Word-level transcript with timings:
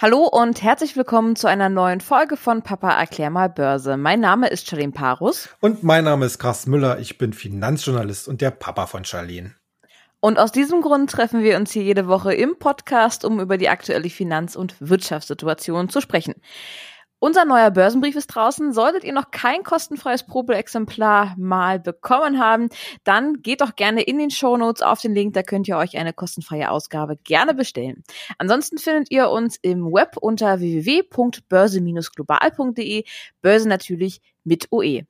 Hallo 0.00 0.28
und 0.28 0.62
herzlich 0.62 0.96
willkommen 0.96 1.34
zu 1.34 1.48
einer 1.48 1.68
neuen 1.68 2.00
Folge 2.00 2.36
von 2.36 2.62
Papa 2.62 2.92
erklär 2.92 3.30
mal 3.30 3.48
Börse. 3.48 3.96
Mein 3.96 4.20
Name 4.20 4.46
ist 4.46 4.68
Charlene 4.68 4.92
Parus. 4.92 5.48
Und 5.58 5.82
mein 5.82 6.04
Name 6.04 6.24
ist 6.24 6.38
Carsten 6.38 6.70
Müller. 6.70 7.00
Ich 7.00 7.18
bin 7.18 7.32
Finanzjournalist 7.32 8.28
und 8.28 8.40
der 8.40 8.52
Papa 8.52 8.86
von 8.86 9.04
Charlene. 9.04 9.56
Und 10.20 10.38
aus 10.38 10.52
diesem 10.52 10.82
Grund 10.82 11.10
treffen 11.10 11.42
wir 11.42 11.56
uns 11.56 11.72
hier 11.72 11.82
jede 11.82 12.06
Woche 12.06 12.32
im 12.32 12.60
Podcast, 12.60 13.24
um 13.24 13.40
über 13.40 13.58
die 13.58 13.68
aktuelle 13.68 14.08
Finanz- 14.08 14.54
und 14.54 14.76
Wirtschaftssituation 14.78 15.88
zu 15.88 16.00
sprechen. 16.00 16.36
Unser 17.20 17.44
neuer 17.44 17.72
Börsenbrief 17.72 18.14
ist 18.14 18.28
draußen. 18.28 18.72
Solltet 18.72 19.02
ihr 19.02 19.12
noch 19.12 19.32
kein 19.32 19.64
kostenfreies 19.64 20.24
Probeexemplar 20.24 21.34
mal 21.36 21.80
bekommen 21.80 22.38
haben, 22.38 22.68
dann 23.02 23.42
geht 23.42 23.60
doch 23.60 23.74
gerne 23.74 24.02
in 24.02 24.18
den 24.18 24.30
Show 24.30 24.56
Notes 24.56 24.82
auf 24.82 25.00
den 25.00 25.14
Link. 25.14 25.34
Da 25.34 25.42
könnt 25.42 25.66
ihr 25.66 25.76
euch 25.76 25.98
eine 25.98 26.12
kostenfreie 26.12 26.70
Ausgabe 26.70 27.16
gerne 27.16 27.54
bestellen. 27.54 28.04
Ansonsten 28.38 28.78
findet 28.78 29.10
ihr 29.10 29.30
uns 29.30 29.58
im 29.60 29.92
Web 29.92 30.16
unter 30.20 30.60
www.börse-global.de. 30.60 33.04
Börse 33.42 33.68
natürlich 33.68 34.20
mit 34.44 34.68
OE. 34.70 35.02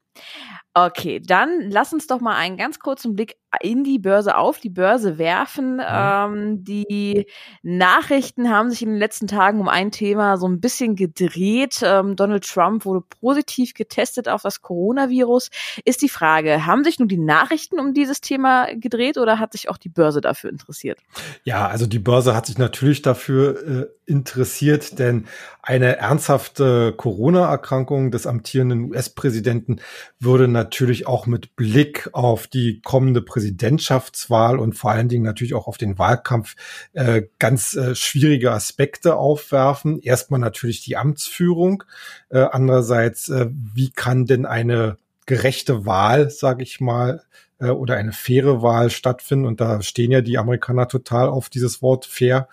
Okay, 0.86 1.20
dann 1.20 1.70
lass 1.70 1.92
uns 1.92 2.06
doch 2.06 2.20
mal 2.20 2.36
einen 2.36 2.56
ganz 2.56 2.78
kurzen 2.78 3.16
Blick 3.16 3.36
in 3.62 3.82
die 3.82 3.98
Börse 3.98 4.36
auf 4.36 4.60
die 4.60 4.68
Börse 4.68 5.18
werfen. 5.18 5.76
Mhm. 5.76 5.82
Ähm, 5.84 6.64
die 6.64 7.26
Nachrichten 7.62 8.50
haben 8.50 8.70
sich 8.70 8.82
in 8.82 8.90
den 8.90 8.98
letzten 8.98 9.26
Tagen 9.26 9.60
um 9.60 9.68
ein 9.68 9.90
Thema 9.90 10.36
so 10.36 10.46
ein 10.46 10.60
bisschen 10.60 10.94
gedreht. 10.94 11.80
Ähm, 11.82 12.14
Donald 12.14 12.46
Trump 12.46 12.84
wurde 12.84 13.04
positiv 13.20 13.74
getestet 13.74 14.28
auf 14.28 14.42
das 14.42 14.60
Coronavirus. 14.60 15.50
Ist 15.84 16.02
die 16.02 16.08
Frage, 16.08 16.66
haben 16.66 16.84
sich 16.84 16.98
nun 16.98 17.08
die 17.08 17.18
Nachrichten 17.18 17.80
um 17.80 17.94
dieses 17.94 18.20
Thema 18.20 18.66
gedreht 18.74 19.16
oder 19.16 19.38
hat 19.38 19.52
sich 19.52 19.70
auch 19.70 19.78
die 19.78 19.88
Börse 19.88 20.20
dafür 20.20 20.50
interessiert? 20.50 21.00
Ja, 21.44 21.66
also 21.66 21.86
die 21.86 21.98
Börse 21.98 22.34
hat 22.34 22.46
sich 22.46 22.58
natürlich 22.58 23.02
dafür 23.02 23.66
äh, 23.66 23.86
interessiert, 24.04 24.98
denn 24.98 25.26
eine 25.62 25.96
ernsthafte 25.96 26.92
Corona-Erkrankung 26.92 28.10
des 28.10 28.26
amtierenden 28.26 28.90
US-Präsidenten 28.90 29.80
würde 30.18 30.48
natürlich 30.48 30.67
auch 31.06 31.26
mit 31.26 31.56
Blick 31.56 32.10
auf 32.12 32.46
die 32.46 32.80
kommende 32.82 33.22
Präsidentschaftswahl 33.22 34.58
und 34.58 34.74
vor 34.74 34.90
allen 34.90 35.08
Dingen 35.08 35.24
natürlich 35.24 35.54
auch 35.54 35.66
auf 35.66 35.78
den 35.78 35.98
Wahlkampf 35.98 36.54
äh, 36.92 37.22
ganz 37.38 37.74
äh, 37.74 37.94
schwierige 37.94 38.52
Aspekte 38.52 39.16
aufwerfen. 39.16 40.00
Erstmal 40.00 40.40
natürlich 40.40 40.82
die 40.82 40.96
Amtsführung. 40.96 41.84
Äh, 42.28 42.40
andererseits, 42.50 43.28
äh, 43.28 43.46
wie 43.50 43.90
kann 43.90 44.26
denn 44.26 44.46
eine 44.46 44.98
gerechte 45.26 45.84
Wahl, 45.84 46.30
sage 46.30 46.62
ich 46.62 46.80
mal, 46.80 47.22
äh, 47.58 47.70
oder 47.70 47.96
eine 47.96 48.12
faire 48.12 48.62
Wahl 48.62 48.90
stattfinden. 48.90 49.46
Und 49.46 49.60
da 49.60 49.82
stehen 49.82 50.10
ja 50.10 50.20
die 50.20 50.38
Amerikaner 50.38 50.88
total 50.88 51.28
auf 51.28 51.48
dieses 51.48 51.82
Wort 51.82 52.06
fair. 52.06 52.48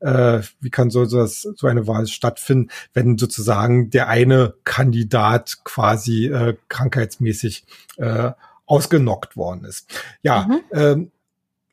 Äh, 0.00 0.40
wie 0.60 0.70
kann 0.70 0.90
so, 0.90 1.04
das, 1.04 1.42
so 1.42 1.66
eine 1.66 1.86
Wahl 1.86 2.06
stattfinden, 2.06 2.70
wenn 2.92 3.18
sozusagen 3.18 3.90
der 3.90 4.08
eine 4.08 4.54
Kandidat 4.64 5.58
quasi 5.64 6.26
äh, 6.26 6.56
krankheitsmäßig 6.68 7.64
äh, 7.96 8.32
ausgenockt 8.66 9.36
worden 9.36 9.64
ist. 9.64 9.88
Ja, 10.22 10.46
mhm. 10.48 10.60
ähm, 10.72 11.10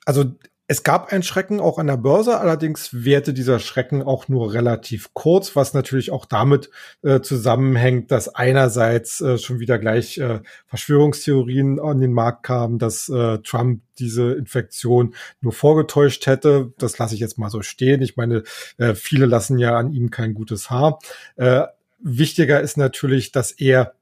also 0.06 0.26
es 0.68 0.82
gab 0.82 1.12
einen 1.12 1.22
Schrecken 1.22 1.60
auch 1.60 1.78
an 1.78 1.86
der 1.86 1.98
Börse, 1.98 2.40
allerdings 2.40 2.90
währte 2.92 3.34
dieser 3.34 3.60
Schrecken 3.60 4.02
auch 4.02 4.28
nur 4.28 4.54
relativ 4.54 5.14
kurz, 5.14 5.56
was 5.56 5.76
natürlich 5.76 6.12
auch 6.12 6.26
damit 6.26 6.72
äh, 7.04 7.22
zusammenhängt, 7.22 8.10
dass 8.10 8.34
einerseits 8.34 9.22
äh, 9.22 9.38
schon 9.38 9.60
wieder 9.60 9.78
gleich 9.78 10.18
äh, 10.18 10.40
Verschwörungstheorien 10.66 11.80
an 11.80 12.00
den 12.00 12.14
Markt 12.14 12.44
kamen, 12.44 12.80
dass 12.80 13.10
äh, 13.10 13.38
Trump 13.40 13.82
diese 14.00 14.34
Infektion 14.34 15.14
nur 15.40 15.54
vorgetäuscht 15.54 16.26
hätte. 16.26 16.74
Das 16.80 16.98
lasse 16.98 17.14
ich 17.14 17.22
jetzt 17.22 17.38
mal 17.38 17.52
so 17.52 17.62
stehen. 17.62 18.02
Ich 18.02 18.18
meine, 18.18 18.42
äh, 18.78 18.96
viele 18.96 19.28
lassen 19.28 19.60
ja 19.60 19.78
an 19.78 19.94
ihm 19.94 20.10
kein 20.10 20.34
gutes 20.34 20.72
Haar. 20.72 20.98
Äh, 21.36 21.66
wichtiger 22.00 22.60
ist 22.62 22.76
natürlich, 22.76 23.32
dass 23.32 23.52
er 23.52 23.94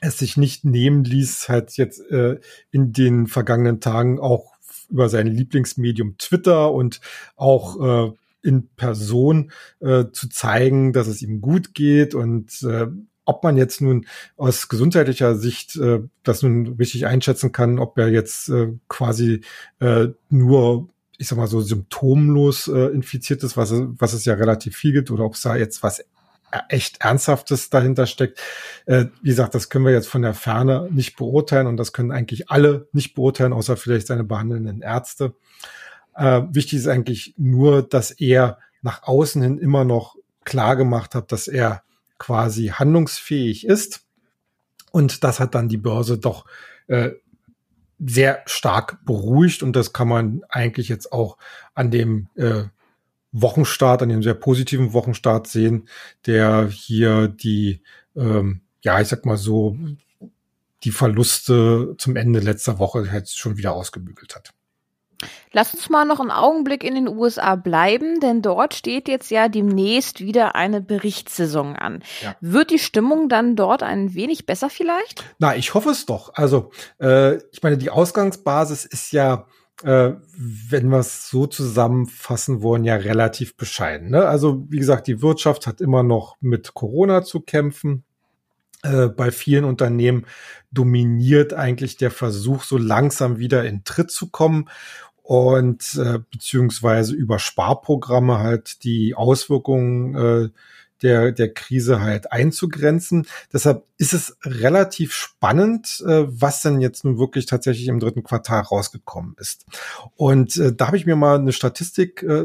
es 0.00 0.18
sich 0.18 0.36
nicht 0.36 0.64
nehmen 0.64 1.04
ließ, 1.04 1.48
halt 1.48 1.76
jetzt 1.76 2.00
in 2.00 2.92
den 2.92 3.28
vergangenen 3.28 3.78
Tagen 3.78 4.18
auch 4.18 4.51
über 4.92 5.08
sein 5.08 5.26
Lieblingsmedium 5.26 6.16
Twitter 6.18 6.72
und 6.72 7.00
auch 7.36 8.10
äh, 8.10 8.12
in 8.42 8.68
Person 8.76 9.50
äh, 9.80 10.04
zu 10.12 10.28
zeigen, 10.28 10.92
dass 10.92 11.06
es 11.06 11.22
ihm 11.22 11.40
gut 11.40 11.74
geht 11.74 12.14
und 12.14 12.62
äh, 12.62 12.86
ob 13.24 13.44
man 13.44 13.56
jetzt 13.56 13.80
nun 13.80 14.06
aus 14.36 14.68
gesundheitlicher 14.68 15.36
Sicht 15.36 15.76
äh, 15.76 16.00
das 16.24 16.42
nun 16.42 16.74
richtig 16.78 17.06
einschätzen 17.06 17.52
kann, 17.52 17.78
ob 17.78 17.96
er 17.98 18.08
jetzt 18.08 18.48
äh, 18.48 18.72
quasi 18.88 19.42
äh, 19.80 20.08
nur 20.28 20.88
ich 21.18 21.28
sag 21.28 21.38
mal 21.38 21.46
so 21.46 21.60
symptomlos 21.60 22.66
äh, 22.66 22.86
infiziert 22.86 23.44
ist, 23.44 23.56
was, 23.56 23.72
was 23.72 24.12
es 24.12 24.24
ja 24.24 24.34
relativ 24.34 24.76
viel 24.76 24.92
gibt, 24.92 25.10
oder 25.12 25.24
ob 25.24 25.34
es 25.34 25.42
da 25.42 25.54
jetzt 25.54 25.84
was 25.84 26.04
echt 26.68 27.02
Ernsthaftes 27.02 27.70
dahinter 27.70 28.06
steckt. 28.06 28.40
Äh, 28.86 29.06
wie 29.22 29.30
gesagt, 29.30 29.54
das 29.54 29.68
können 29.68 29.84
wir 29.84 29.92
jetzt 29.92 30.08
von 30.08 30.22
der 30.22 30.34
Ferne 30.34 30.88
nicht 30.90 31.16
beurteilen 31.16 31.66
und 31.66 31.76
das 31.76 31.92
können 31.92 32.12
eigentlich 32.12 32.50
alle 32.50 32.88
nicht 32.92 33.14
beurteilen, 33.14 33.52
außer 33.52 33.76
vielleicht 33.76 34.06
seine 34.06 34.24
behandelnden 34.24 34.82
Ärzte. 34.82 35.34
Äh, 36.14 36.42
wichtig 36.50 36.80
ist 36.80 36.88
eigentlich 36.88 37.34
nur, 37.36 37.82
dass 37.82 38.10
er 38.10 38.58
nach 38.82 39.04
außen 39.04 39.42
hin 39.42 39.58
immer 39.58 39.84
noch 39.84 40.16
klar 40.44 40.76
gemacht 40.76 41.14
hat, 41.14 41.32
dass 41.32 41.48
er 41.48 41.82
quasi 42.18 42.68
handlungsfähig 42.68 43.66
ist. 43.66 44.02
Und 44.90 45.24
das 45.24 45.40
hat 45.40 45.54
dann 45.54 45.68
die 45.68 45.78
Börse 45.78 46.18
doch 46.18 46.44
äh, 46.86 47.12
sehr 48.04 48.42
stark 48.46 49.04
beruhigt 49.04 49.62
und 49.62 49.74
das 49.76 49.92
kann 49.92 50.08
man 50.08 50.42
eigentlich 50.48 50.88
jetzt 50.88 51.12
auch 51.12 51.38
an 51.74 51.90
dem 51.90 52.28
äh, 52.34 52.64
Wochenstart, 53.32 54.02
an 54.02 54.10
dem 54.10 54.22
sehr 54.22 54.34
positiven 54.34 54.92
Wochenstart 54.92 55.46
sehen, 55.46 55.88
der 56.26 56.68
hier 56.68 57.28
die, 57.28 57.82
ähm, 58.14 58.60
ja, 58.82 59.00
ich 59.00 59.08
sag 59.08 59.24
mal 59.24 59.36
so, 59.36 59.76
die 60.84 60.90
Verluste 60.90 61.94
zum 61.98 62.16
Ende 62.16 62.40
letzter 62.40 62.78
Woche 62.78 63.08
jetzt 63.12 63.38
schon 63.38 63.56
wieder 63.56 63.72
ausgebügelt 63.74 64.34
hat. 64.34 64.52
Lass 65.52 65.74
uns 65.74 65.88
mal 65.88 66.04
noch 66.04 66.20
einen 66.20 66.30
Augenblick 66.30 66.82
in 66.82 66.94
den 66.94 67.08
USA 67.08 67.54
bleiben, 67.54 68.20
denn 68.20 68.42
dort 68.42 68.74
steht 68.74 69.08
jetzt 69.08 69.30
ja 69.30 69.48
demnächst 69.48 70.20
wieder 70.20 70.56
eine 70.56 70.80
Berichtssaison 70.80 71.76
an. 71.76 72.02
Ja. 72.22 72.34
Wird 72.40 72.70
die 72.70 72.78
Stimmung 72.78 73.28
dann 73.28 73.54
dort 73.54 73.82
ein 73.82 74.14
wenig 74.14 74.46
besser 74.46 74.70
vielleicht? 74.70 75.24
Na, 75.38 75.54
ich 75.54 75.74
hoffe 75.74 75.90
es 75.90 76.06
doch. 76.06 76.34
Also, 76.34 76.72
äh, 77.00 77.36
ich 77.52 77.62
meine, 77.62 77.78
die 77.78 77.90
Ausgangsbasis 77.90 78.84
ist 78.84 79.12
ja 79.12 79.46
äh, 79.82 80.12
wenn 80.36 80.88
wir 80.88 80.98
es 80.98 81.28
so 81.28 81.46
zusammenfassen 81.46 82.62
wollen, 82.62 82.84
ja 82.84 82.96
relativ 82.96 83.56
bescheiden. 83.56 84.10
Ne? 84.10 84.26
Also 84.26 84.64
wie 84.68 84.78
gesagt, 84.78 85.06
die 85.06 85.22
Wirtschaft 85.22 85.66
hat 85.66 85.80
immer 85.80 86.02
noch 86.02 86.36
mit 86.40 86.74
Corona 86.74 87.22
zu 87.22 87.40
kämpfen. 87.40 88.04
Äh, 88.82 89.08
bei 89.08 89.30
vielen 89.30 89.64
Unternehmen 89.64 90.26
dominiert 90.70 91.52
eigentlich 91.54 91.96
der 91.96 92.10
Versuch, 92.10 92.64
so 92.64 92.78
langsam 92.78 93.38
wieder 93.38 93.64
in 93.64 93.84
Tritt 93.84 94.10
zu 94.10 94.30
kommen 94.30 94.68
und 95.22 95.94
äh, 95.94 96.18
beziehungsweise 96.30 97.14
über 97.14 97.38
Sparprogramme 97.38 98.38
halt 98.38 98.84
die 98.84 99.14
Auswirkungen 99.14 100.14
äh, 100.14 100.48
der, 101.02 101.32
der 101.32 101.52
Krise 101.52 102.00
halt 102.00 102.32
einzugrenzen. 102.32 103.26
Deshalb 103.52 103.84
ist 103.98 104.12
es 104.12 104.36
relativ 104.44 105.12
spannend, 105.12 106.02
äh, 106.06 106.24
was 106.28 106.62
denn 106.62 106.80
jetzt 106.80 107.04
nun 107.04 107.18
wirklich 107.18 107.46
tatsächlich 107.46 107.88
im 107.88 108.00
dritten 108.00 108.22
Quartal 108.22 108.62
rausgekommen 108.62 109.34
ist. 109.38 109.66
Und 110.16 110.56
äh, 110.56 110.74
da 110.74 110.86
habe 110.86 110.96
ich 110.96 111.06
mir 111.06 111.16
mal 111.16 111.38
eine 111.38 111.52
Statistik 111.52 112.22
äh, 112.22 112.44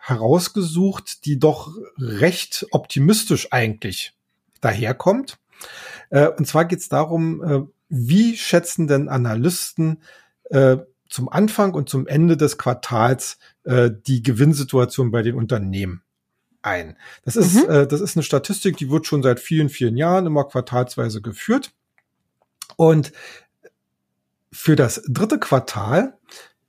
herausgesucht, 0.00 1.24
die 1.24 1.38
doch 1.38 1.70
recht 1.98 2.66
optimistisch 2.70 3.52
eigentlich 3.52 4.14
daherkommt. 4.62 5.36
Und 6.08 6.46
zwar 6.46 6.64
geht 6.64 6.78
es 6.78 6.88
darum, 6.88 7.70
wie 7.90 8.34
schätzen 8.38 8.86
denn 8.86 9.10
Analysten 9.10 9.98
zum 11.14 11.28
Anfang 11.28 11.74
und 11.74 11.88
zum 11.88 12.06
Ende 12.06 12.36
des 12.36 12.58
Quartals 12.58 13.38
äh, 13.64 13.90
die 14.06 14.22
Gewinnsituation 14.22 15.10
bei 15.10 15.22
den 15.22 15.36
Unternehmen 15.36 16.02
ein. 16.64 16.96
Das 17.24 17.36
ist, 17.36 17.54
mhm. 17.54 17.70
äh, 17.70 17.86
das 17.86 18.00
ist 18.00 18.16
eine 18.16 18.22
Statistik, 18.22 18.76
die 18.76 18.90
wird 18.90 19.06
schon 19.06 19.22
seit 19.22 19.40
vielen, 19.40 19.68
vielen 19.68 19.96
Jahren 19.96 20.26
immer 20.26 20.44
quartalsweise 20.44 21.20
geführt. 21.20 21.72
Und 22.76 23.12
für 24.50 24.76
das 24.76 25.02
dritte 25.08 25.38
Quartal, 25.38 26.16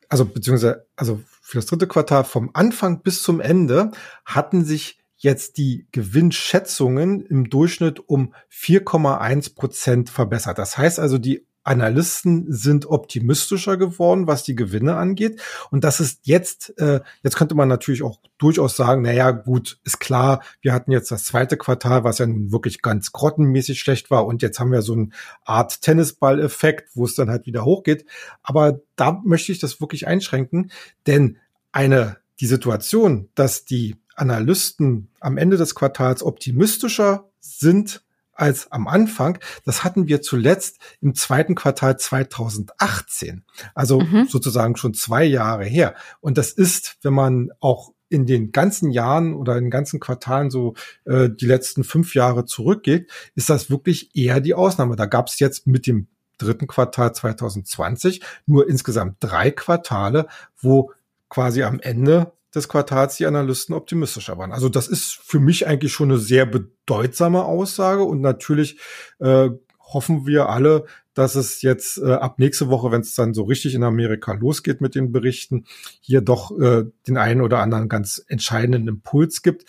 also 0.09 0.25
beziehungsweise, 0.25 0.85
also 0.95 1.21
für 1.41 1.57
das 1.57 1.67
dritte 1.67 1.87
Quartal 1.87 2.23
vom 2.23 2.49
Anfang 2.53 3.01
bis 3.01 3.21
zum 3.21 3.39
Ende 3.39 3.91
hatten 4.25 4.65
sich 4.65 4.99
jetzt 5.17 5.57
die 5.57 5.87
Gewinnschätzungen 5.91 7.25
im 7.25 7.49
Durchschnitt 7.49 7.99
um 8.09 8.33
4,1 8.51 9.55
Prozent 9.55 10.09
verbessert. 10.09 10.57
Das 10.57 10.77
heißt 10.77 10.99
also, 10.99 11.17
die 11.17 11.45
Analysten 11.65 12.45
sind 12.53 12.85
optimistischer 12.85 13.75
geworden, 13.75 14.27
was 14.27 14.43
die 14.43 14.55
Gewinne 14.55 14.95
angeht. 14.95 15.41
Und 15.71 15.83
das 15.83 15.99
ist 15.99 16.19
jetzt, 16.23 16.77
äh, 16.79 17.01
jetzt 17.23 17.35
könnte 17.35 17.55
man 17.55 17.67
natürlich 17.67 18.03
auch 18.03 18.19
durchaus 18.37 18.77
sagen, 18.77 19.01
na 19.01 19.11
ja, 19.11 19.31
gut, 19.31 19.79
ist 19.83 19.99
klar, 19.99 20.43
wir 20.61 20.73
hatten 20.73 20.91
jetzt 20.91 21.11
das 21.11 21.25
zweite 21.25 21.57
Quartal, 21.57 22.03
was 22.03 22.19
ja 22.19 22.27
nun 22.27 22.51
wirklich 22.51 22.81
ganz 22.81 23.11
grottenmäßig 23.11 23.79
schlecht 23.79 24.11
war. 24.11 24.27
Und 24.27 24.43
jetzt 24.43 24.59
haben 24.59 24.71
wir 24.71 24.83
so 24.83 24.93
eine 24.93 25.09
Art 25.43 25.81
Tennisball-Effekt, 25.81 26.91
wo 26.93 27.05
es 27.05 27.15
dann 27.15 27.29
halt 27.29 27.47
wieder 27.47 27.65
hochgeht. 27.65 28.05
Aber 28.43 28.79
da 28.95 29.19
möchte 29.25 29.51
ich 29.51 29.59
das 29.59 29.81
wirklich 29.81 30.07
einschränken, 30.07 30.71
denn 31.07 31.37
eine, 31.71 32.17
die 32.39 32.47
Situation, 32.47 33.29
dass 33.33 33.65
die 33.65 33.95
Analysten 34.15 35.09
am 35.19 35.37
Ende 35.37 35.57
des 35.57 35.73
Quartals 35.75 36.23
optimistischer 36.23 37.29
sind 37.39 38.04
als 38.35 38.71
am 38.71 38.87
Anfang. 38.87 39.39
Das 39.63 39.83
hatten 39.83 40.07
wir 40.07 40.21
zuletzt 40.21 40.77
im 41.01 41.15
zweiten 41.15 41.55
Quartal 41.55 41.97
2018. 41.97 43.43
Also 43.73 44.01
mhm. 44.01 44.27
sozusagen 44.27 44.75
schon 44.75 44.93
zwei 44.93 45.23
Jahre 45.23 45.65
her. 45.65 45.95
Und 46.19 46.37
das 46.37 46.51
ist, 46.51 46.97
wenn 47.01 47.13
man 47.13 47.51
auch 47.59 47.93
in 48.09 48.25
den 48.25 48.51
ganzen 48.51 48.91
Jahren 48.91 49.33
oder 49.33 49.57
in 49.57 49.65
den 49.65 49.71
ganzen 49.71 49.99
Quartalen 49.99 50.51
so 50.51 50.75
äh, 51.05 51.29
die 51.29 51.47
letzten 51.47 51.83
fünf 51.83 52.13
Jahre 52.13 52.45
zurückgeht, 52.45 53.09
ist 53.33 53.49
das 53.49 53.69
wirklich 53.69 54.15
eher 54.15 54.41
die 54.41 54.53
Ausnahme. 54.53 54.95
Da 54.95 55.05
gab 55.05 55.27
es 55.27 55.39
jetzt 55.39 55.65
mit 55.65 55.87
dem 55.87 56.07
dritten 56.37 56.67
Quartal 56.67 57.13
2020 57.13 58.21
nur 58.45 58.69
insgesamt 58.69 59.17
drei 59.21 59.51
Quartale, 59.51 60.27
wo 60.57 60.91
quasi 61.29 61.63
am 61.63 61.79
Ende 61.79 62.33
des 62.55 62.69
Quartals 62.69 63.17
die 63.17 63.25
Analysten 63.25 63.75
optimistischer 63.75 64.37
waren. 64.37 64.51
Also 64.51 64.69
das 64.69 64.87
ist 64.87 65.13
für 65.13 65.39
mich 65.39 65.67
eigentlich 65.67 65.93
schon 65.93 66.11
eine 66.11 66.19
sehr 66.19 66.45
bedeutsame 66.45 67.43
Aussage 67.43 68.03
und 68.03 68.21
natürlich 68.21 68.79
äh, 69.19 69.49
hoffen 69.79 70.25
wir 70.25 70.49
alle, 70.49 70.85
dass 71.13 71.35
es 71.35 71.61
jetzt 71.61 71.97
äh, 71.97 72.11
ab 72.11 72.39
nächste 72.39 72.69
Woche, 72.69 72.91
wenn 72.91 73.01
es 73.01 73.15
dann 73.15 73.33
so 73.33 73.43
richtig 73.43 73.73
in 73.73 73.83
Amerika 73.83 74.33
losgeht 74.33 74.81
mit 74.81 74.95
den 74.95 75.11
Berichten, 75.11 75.65
hier 76.01 76.21
doch 76.21 76.51
äh, 76.59 76.85
den 77.07 77.17
einen 77.17 77.41
oder 77.41 77.59
anderen 77.59 77.87
ganz 77.87 78.23
entscheidenden 78.27 78.87
Impuls 78.87 79.41
gibt. 79.41 79.65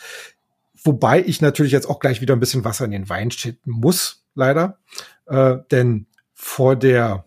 Wobei 0.82 1.22
ich 1.24 1.40
natürlich 1.40 1.72
jetzt 1.72 1.88
auch 1.88 2.00
gleich 2.00 2.20
wieder 2.20 2.34
ein 2.34 2.40
bisschen 2.40 2.64
Wasser 2.64 2.84
in 2.84 2.90
den 2.90 3.08
Wein 3.08 3.30
schütten 3.30 3.72
muss, 3.72 4.24
leider. 4.34 4.78
Äh, 5.26 5.58
denn 5.70 6.06
vor 6.34 6.76
der 6.76 7.24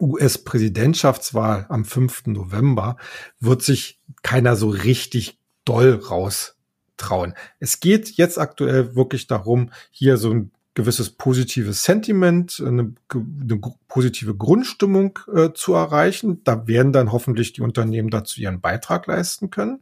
US-Präsidentschaftswahl 0.00 1.66
am 1.68 1.84
5. 1.84 2.26
November 2.26 2.96
wird 3.40 3.62
sich 3.62 4.00
keiner 4.22 4.56
so 4.56 4.68
richtig 4.68 5.38
doll 5.64 5.94
raustrauen. 5.94 7.34
Es 7.58 7.80
geht 7.80 8.10
jetzt 8.10 8.38
aktuell 8.38 8.94
wirklich 8.94 9.26
darum, 9.26 9.70
hier 9.90 10.16
so 10.16 10.30
ein 10.32 10.50
gewisses 10.74 11.10
positives 11.10 11.82
Sentiment, 11.82 12.62
eine, 12.64 12.94
eine 13.10 13.60
positive 13.88 14.36
Grundstimmung 14.36 15.18
äh, 15.34 15.50
zu 15.52 15.74
erreichen. 15.74 16.44
Da 16.44 16.68
werden 16.68 16.92
dann 16.92 17.10
hoffentlich 17.10 17.52
die 17.52 17.62
Unternehmen 17.62 18.10
dazu 18.10 18.40
ihren 18.40 18.60
Beitrag 18.60 19.08
leisten 19.08 19.50
können. 19.50 19.80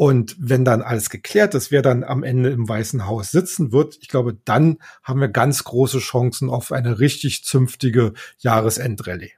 Und 0.00 0.36
wenn 0.38 0.64
dann 0.64 0.80
alles 0.80 1.10
geklärt 1.10 1.56
ist, 1.56 1.72
wer 1.72 1.82
dann 1.82 2.04
am 2.04 2.22
Ende 2.22 2.50
im 2.50 2.68
Weißen 2.68 3.04
Haus 3.08 3.32
sitzen 3.32 3.72
wird, 3.72 3.98
ich 4.00 4.06
glaube, 4.06 4.38
dann 4.44 4.78
haben 5.02 5.20
wir 5.20 5.26
ganz 5.26 5.64
große 5.64 5.98
Chancen 5.98 6.50
auf 6.50 6.70
eine 6.70 7.00
richtig 7.00 7.42
zünftige 7.42 8.12
Jahresendrallye. 8.38 9.37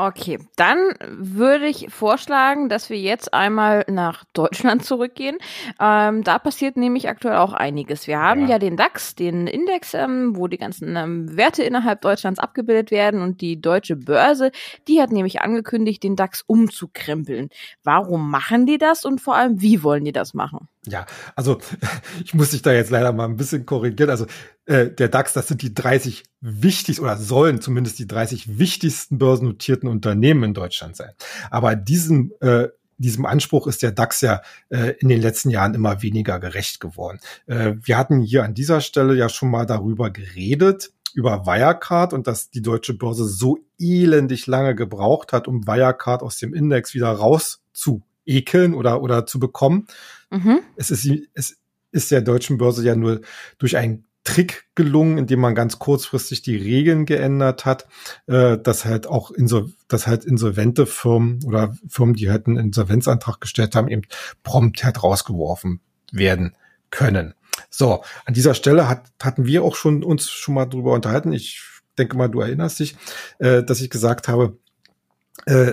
Okay, 0.00 0.38
dann 0.54 0.78
würde 1.00 1.66
ich 1.66 1.88
vorschlagen, 1.90 2.68
dass 2.68 2.88
wir 2.88 2.98
jetzt 2.98 3.34
einmal 3.34 3.84
nach 3.88 4.22
Deutschland 4.32 4.84
zurückgehen. 4.84 5.38
Ähm, 5.80 6.22
da 6.22 6.38
passiert 6.38 6.76
nämlich 6.76 7.08
aktuell 7.08 7.34
auch 7.38 7.52
einiges. 7.52 8.06
Wir 8.06 8.20
haben 8.20 8.42
ja, 8.42 8.50
ja 8.50 8.58
den 8.60 8.76
DAX, 8.76 9.16
den 9.16 9.48
Index, 9.48 9.94
ähm, 9.94 10.36
wo 10.36 10.46
die 10.46 10.56
ganzen 10.56 10.94
ähm, 10.94 11.36
Werte 11.36 11.64
innerhalb 11.64 12.00
Deutschlands 12.00 12.38
abgebildet 12.38 12.92
werden 12.92 13.20
und 13.22 13.40
die 13.40 13.60
deutsche 13.60 13.96
Börse, 13.96 14.52
die 14.86 15.02
hat 15.02 15.10
nämlich 15.10 15.40
angekündigt, 15.40 16.04
den 16.04 16.14
DAX 16.14 16.44
umzukrempeln. 16.46 17.48
Warum 17.82 18.30
machen 18.30 18.66
die 18.66 18.78
das 18.78 19.04
und 19.04 19.20
vor 19.20 19.34
allem, 19.34 19.60
wie 19.60 19.82
wollen 19.82 20.04
die 20.04 20.12
das 20.12 20.32
machen? 20.32 20.68
Ja, 20.86 21.06
also 21.34 21.58
ich 22.24 22.34
muss 22.34 22.50
dich 22.50 22.62
da 22.62 22.72
jetzt 22.72 22.90
leider 22.90 23.12
mal 23.12 23.24
ein 23.24 23.36
bisschen 23.36 23.66
korrigieren. 23.66 24.10
Also 24.10 24.26
äh, 24.68 24.90
der 24.90 25.08
DAX, 25.08 25.32
das 25.32 25.48
sind 25.48 25.62
die 25.62 25.72
30 25.72 26.24
wichtigsten 26.40 27.02
oder 27.02 27.16
sollen 27.16 27.60
zumindest 27.60 27.98
die 27.98 28.06
30 28.06 28.58
wichtigsten 28.58 29.16
börsennotierten 29.18 29.88
Unternehmen 29.88 30.44
in 30.44 30.54
Deutschland 30.54 30.94
sein. 30.94 31.12
Aber 31.50 31.74
diesem 31.74 32.32
äh, 32.40 32.68
diesem 32.98 33.26
Anspruch 33.26 33.68
ist 33.68 33.82
der 33.82 33.92
DAX 33.92 34.20
ja 34.20 34.42
äh, 34.70 34.94
in 34.98 35.08
den 35.08 35.22
letzten 35.22 35.50
Jahren 35.50 35.74
immer 35.74 36.02
weniger 36.02 36.40
gerecht 36.40 36.80
geworden. 36.80 37.20
Äh, 37.46 37.74
wir 37.80 37.96
hatten 37.96 38.20
hier 38.20 38.44
an 38.44 38.54
dieser 38.54 38.80
Stelle 38.80 39.14
ja 39.14 39.28
schon 39.28 39.50
mal 39.50 39.66
darüber 39.66 40.10
geredet, 40.10 40.90
über 41.14 41.46
Wirecard 41.46 42.12
und 42.12 42.26
dass 42.26 42.50
die 42.50 42.60
deutsche 42.60 42.94
Börse 42.94 43.24
so 43.24 43.58
elendig 43.78 44.48
lange 44.48 44.74
gebraucht 44.74 45.32
hat, 45.32 45.46
um 45.46 45.66
Wirecard 45.66 46.22
aus 46.22 46.38
dem 46.38 46.52
Index 46.52 46.92
wieder 46.92 47.10
rauszuekeln 47.12 48.74
oder, 48.74 49.00
oder 49.00 49.26
zu 49.26 49.38
bekommen. 49.38 49.86
Mhm. 50.30 50.58
Es, 50.76 50.90
ist, 50.90 51.08
es 51.34 51.56
ist 51.92 52.10
der 52.10 52.20
deutschen 52.20 52.58
Börse 52.58 52.84
ja 52.84 52.96
nur 52.96 53.20
durch 53.58 53.76
einen 53.76 54.07
Trick 54.28 54.66
gelungen, 54.74 55.16
indem 55.16 55.40
man 55.40 55.54
ganz 55.54 55.78
kurzfristig 55.78 56.42
die 56.42 56.56
Regeln 56.56 57.06
geändert 57.06 57.64
hat, 57.64 57.86
äh, 58.26 58.58
dass 58.58 58.84
halt 58.84 59.06
auch 59.06 59.30
insol 59.30 59.72
dass 59.88 60.06
halt 60.06 60.26
insolvente 60.26 60.84
Firmen 60.84 61.42
oder 61.46 61.74
Firmen, 61.88 62.14
die 62.14 62.30
halt 62.30 62.46
einen 62.46 62.58
Insolvenzantrag 62.58 63.40
gestellt 63.40 63.74
haben, 63.74 63.88
eben 63.88 64.02
prompt 64.42 64.84
halt 64.84 65.02
rausgeworfen 65.02 65.80
werden 66.12 66.54
können. 66.90 67.32
So, 67.70 68.04
an 68.26 68.34
dieser 68.34 68.52
Stelle 68.52 68.86
hat, 68.86 69.10
hatten 69.22 69.46
wir 69.46 69.64
auch 69.64 69.76
schon 69.76 70.04
uns 70.04 70.28
schon 70.28 70.54
mal 70.54 70.66
drüber 70.66 70.92
unterhalten. 70.92 71.32
Ich 71.32 71.62
denke 71.96 72.18
mal, 72.18 72.28
du 72.28 72.40
erinnerst 72.42 72.80
dich, 72.80 72.96
äh, 73.38 73.62
dass 73.62 73.80
ich 73.80 73.88
gesagt 73.88 74.28
habe, 74.28 74.58
äh, 75.46 75.72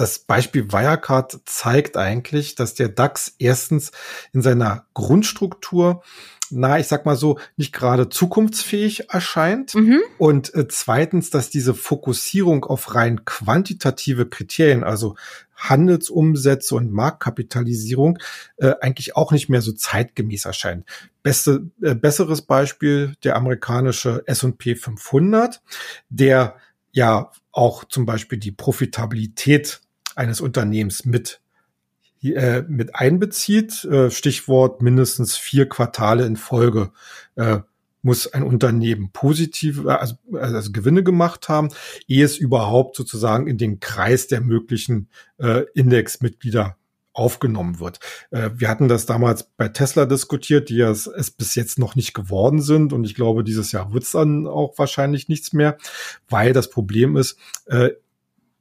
das 0.00 0.18
Beispiel 0.20 0.72
Wirecard 0.72 1.40
zeigt 1.44 1.96
eigentlich, 1.96 2.54
dass 2.54 2.74
der 2.74 2.88
DAX 2.88 3.34
erstens 3.38 3.92
in 4.32 4.42
seiner 4.42 4.86
Grundstruktur 4.94 6.02
na, 6.50 6.78
ich 6.78 6.86
sag 6.86 7.04
mal 7.04 7.16
so, 7.16 7.38
nicht 7.56 7.72
gerade 7.72 8.08
zukunftsfähig 8.08 9.10
erscheint. 9.10 9.74
Mhm. 9.74 10.00
Und 10.18 10.54
äh, 10.54 10.66
zweitens, 10.68 11.30
dass 11.30 11.50
diese 11.50 11.74
Fokussierung 11.74 12.64
auf 12.64 12.94
rein 12.94 13.24
quantitative 13.24 14.26
Kriterien, 14.26 14.84
also 14.84 15.16
Handelsumsätze 15.56 16.74
und 16.74 16.92
Marktkapitalisierung, 16.92 18.18
äh, 18.56 18.74
eigentlich 18.80 19.16
auch 19.16 19.32
nicht 19.32 19.48
mehr 19.48 19.60
so 19.60 19.72
zeitgemäß 19.72 20.44
erscheint. 20.44 20.86
Beste, 21.22 21.70
äh, 21.82 21.94
besseres 21.94 22.42
Beispiel 22.42 23.14
der 23.24 23.36
amerikanische 23.36 24.22
S&P 24.26 24.76
500, 24.76 25.60
der 26.08 26.56
ja 26.92 27.32
auch 27.52 27.84
zum 27.84 28.06
Beispiel 28.06 28.38
die 28.38 28.52
Profitabilität 28.52 29.80
eines 30.18 30.40
Unternehmens 30.40 31.04
mit 31.04 31.40
äh, 32.22 32.62
mit 32.62 32.96
einbezieht. 32.96 33.84
Äh, 33.84 34.10
Stichwort 34.10 34.82
mindestens 34.82 35.36
vier 35.36 35.68
Quartale 35.68 36.26
in 36.26 36.36
Folge 36.36 36.90
äh, 37.36 37.60
muss 38.02 38.32
ein 38.32 38.42
Unternehmen 38.42 39.10
positiv, 39.12 39.84
äh, 39.84 39.90
also, 39.90 40.16
also 40.32 40.72
Gewinne 40.72 41.04
gemacht 41.04 41.48
haben, 41.48 41.68
ehe 42.08 42.24
es 42.24 42.36
überhaupt 42.36 42.96
sozusagen 42.96 43.46
in 43.46 43.56
den 43.56 43.78
Kreis 43.80 44.26
der 44.26 44.40
möglichen 44.40 45.08
Indexmitglieder 45.74 46.76
aufgenommen 47.12 47.78
wird. 47.78 48.00
Wir 48.30 48.68
hatten 48.68 48.88
das 48.88 49.06
damals 49.06 49.44
bei 49.56 49.68
Tesla 49.68 50.04
diskutiert, 50.04 50.68
die 50.68 50.80
es, 50.80 51.06
es 51.06 51.30
bis 51.30 51.54
jetzt 51.54 51.78
noch 51.78 51.94
nicht 51.94 52.12
geworden 52.12 52.60
sind. 52.60 52.92
Und 52.92 53.04
ich 53.04 53.14
glaube, 53.14 53.44
dieses 53.44 53.70
Jahr 53.70 53.92
wird 53.92 54.02
es 54.02 54.12
dann 54.12 54.48
auch 54.48 54.76
wahrscheinlich 54.78 55.28
nichts 55.28 55.52
mehr, 55.52 55.78
weil 56.28 56.52
das 56.52 56.70
Problem 56.70 57.16
ist, 57.16 57.38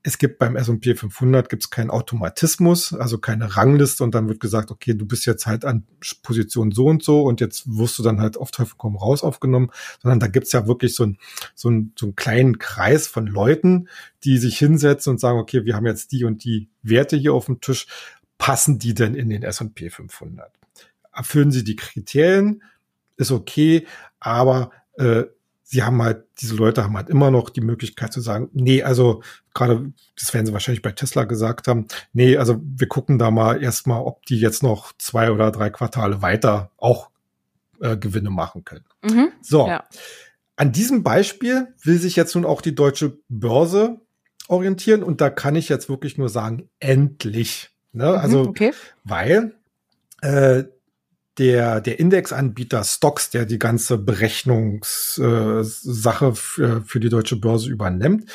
es 0.08 0.18
gibt 0.18 0.40
beim 0.40 0.56
S&P 0.56 0.96
500 0.96 1.50
gibt 1.50 1.64
es 1.64 1.70
keinen 1.70 1.90
Automatismus, 1.90 2.94
also 2.94 3.18
keine 3.18 3.58
Rangliste 3.58 4.06
und 4.06 4.16
dann 4.16 4.30
wird 4.30 4.40
gesagt, 4.40 4.72
okay, 4.72 4.94
du 4.94 5.06
bist 5.06 5.26
jetzt 5.26 5.46
halt 5.46 5.66
an 5.66 5.86
Position 6.24 6.72
so 6.72 6.86
und 6.86 7.04
so 7.04 7.24
und 7.24 7.42
jetzt 7.42 7.66
wirst 7.68 8.00
du 8.00 8.04
dann 8.04 8.22
halt 8.22 8.38
auf 8.38 8.52
Teufel 8.52 8.76
komm 8.78 8.96
raus 8.96 9.22
aufgenommen, 9.22 9.70
sondern 10.02 10.22
da 10.22 10.28
gibt's 10.28 10.54
ja 10.54 10.66
wirklich 10.66 10.96
so, 10.96 11.04
ein, 11.04 11.18
so, 11.56 11.70
ein, 11.70 11.92
so 12.00 12.06
einen 12.06 12.16
kleinen 12.16 12.58
Kreis 12.58 13.06
von 13.06 13.28
Leuten, 13.28 13.90
die 14.24 14.38
sich 14.38 14.58
hinsetzen 14.58 15.12
und 15.12 15.20
sagen, 15.20 15.40
okay, 15.40 15.66
wir 15.66 15.76
haben 15.76 15.86
jetzt 15.86 16.14
die 16.14 16.24
und 16.24 16.46
die 16.46 16.70
Werte 16.84 17.18
hier 17.18 17.34
auf 17.34 17.48
dem 17.48 17.60
Tisch, 17.60 17.86
passen 18.38 18.80
die 18.80 18.94
denn 18.94 19.14
in 19.14 19.28
den 19.30 19.44
S&P 19.44 19.90
500? 19.90 20.54
Erfüllen 21.12 21.52
sie 21.52 21.66
die 21.66 21.76
Kriterien? 21.76 22.64
Ist 23.18 23.32
okay, 23.32 23.86
aber 24.22 24.72
äh, 24.94 25.26
sie 25.70 25.84
haben 25.84 26.02
halt, 26.02 26.24
diese 26.40 26.56
Leute 26.56 26.84
haben 26.84 26.96
halt 26.96 27.10
immer 27.10 27.30
noch 27.30 27.50
die 27.50 27.62
Möglichkeit 27.62 28.14
zu 28.14 28.22
sagen, 28.22 28.50
nee, 28.54 28.84
also 28.84 29.22
gerade, 29.54 29.92
das 30.18 30.34
werden 30.34 30.46
sie 30.46 30.54
wahrscheinlich 30.54 30.82
bei 30.82 30.94
Tesla 30.94 31.26
gesagt 31.26 31.68
haben, 31.68 31.88
nee, 32.14 32.38
also 32.38 32.62
wir 32.64 32.88
gucken 32.88 33.20
da 33.20 33.32
mal 33.32 33.62
erstmal, 33.62 34.02
ob 34.02 34.26
die 34.26 34.40
jetzt 34.40 34.64
noch 34.64 34.94
zwei 34.98 35.30
oder 35.30 35.52
drei 35.52 35.70
Quartale 35.70 36.22
weiter 36.22 36.72
auch 36.78 37.10
äh, 37.82 37.98
Gewinne 37.98 38.30
machen 38.30 38.64
können. 38.64 38.86
Mhm, 39.04 39.30
so. 39.42 39.68
Ja. 39.68 39.84
An 40.56 40.72
diesem 40.72 41.04
Beispiel 41.04 41.68
will 41.84 42.00
sich 42.00 42.16
jetzt 42.16 42.34
nun 42.36 42.46
auch 42.46 42.62
die 42.62 42.74
deutsche 42.74 43.20
Börse 43.28 44.00
orientieren 44.48 45.04
und 45.04 45.20
da 45.20 45.30
kann 45.30 45.58
ich 45.58 45.68
jetzt 45.68 45.90
wirklich 45.90 46.18
nur 46.18 46.30
sagen, 46.30 46.70
endlich. 46.80 47.72
Ne? 47.92 48.10
Mhm, 48.10 48.18
also, 48.18 48.42
okay. 48.44 48.72
weil 49.04 49.54
äh, 50.22 50.64
der, 51.38 51.82
der 51.82 52.00
Indexanbieter 52.00 52.84
Stocks, 52.84 53.30
der 53.30 53.46
die 53.46 53.60
ganze 53.60 53.98
Berechnungssache 53.98 56.26
äh, 56.26 56.36
für, 56.36 56.84
für 56.84 57.00
die 57.00 57.10
deutsche 57.10 57.36
Börse 57.36 57.70
übernimmt, 57.70 58.32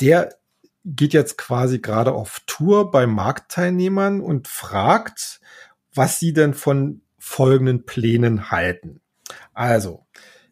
der 0.00 0.36
geht 0.84 1.12
jetzt 1.12 1.38
quasi 1.38 1.80
gerade 1.80 2.12
auf 2.12 2.42
Tour 2.46 2.90
bei 2.90 3.06
Marktteilnehmern 3.06 4.20
und 4.20 4.48
fragt, 4.48 5.40
was 5.94 6.20
sie 6.20 6.32
denn 6.32 6.54
von 6.54 7.00
folgenden 7.18 7.86
Plänen 7.86 8.50
halten. 8.50 9.00
Also, 9.54 10.06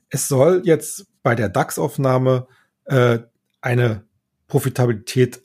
es 0.08 0.28
soll 0.28 0.62
jetzt 0.64 1.06
bei 1.22 1.34
der 1.34 1.50
DAX-Aufnahme 1.50 2.46
äh, 2.84 3.18
eine 3.60 4.04
Profitabilität 4.48 5.42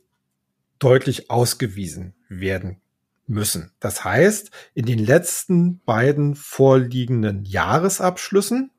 deutlich 0.80 1.30
ausgewiesen 1.30 2.16
werden 2.30 2.82
müssen. 3.28 3.72
Das 3.80 4.04
heißt, 4.04 4.52
in 4.74 4.86
den 4.86 5.00
letzten 5.00 5.80
beiden 5.80 6.36
vorliegenden 6.36 7.44
Jahresabschlüssen 7.46 8.72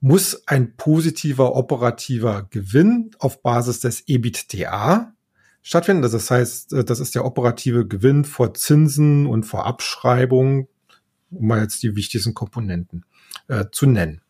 muss 0.00 0.46
ein 0.46 0.76
positiver 0.76 1.56
operativer 1.56 2.46
Gewinn 2.50 3.10
auf 3.18 3.42
Basis 3.42 3.80
des 3.80 4.04
EBITDA 4.06 5.12
stattfinden. 5.62 6.02
Das 6.02 6.30
heißt, 6.30 6.72
äh, 6.72 6.84
das 6.84 7.00
ist 7.00 7.14
der 7.14 7.24
operative 7.24 7.86
Gewinn 7.86 8.24
vor 8.24 8.54
Zinsen 8.54 9.26
und 9.26 9.44
vor 9.44 9.66
Abschreibungen, 9.66 10.68
um 11.30 11.46
mal 11.46 11.60
jetzt 11.60 11.82
die 11.82 11.96
wichtigsten 11.96 12.34
Komponenten 12.34 13.04
äh, 13.48 13.66
zu 13.70 13.86
nennen. 13.86 14.22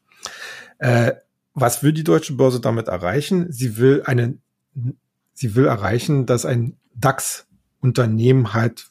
Äh, 0.79 1.13
was 1.55 1.83
will 1.83 1.93
die 1.93 2.05
deutsche 2.05 2.35
Börse 2.35 2.61
damit 2.61 2.89
erreichen? 2.89 3.53
Sie 3.53 3.77
will 3.77 4.03
eine, 4.05 4.39
sie 5.35 5.55
will 5.55 5.67
erreichen, 5.67 6.25
dass 6.27 6.45
ein 6.45 6.77
DAX-Unternehmen 6.95 8.55
halt 8.55 8.87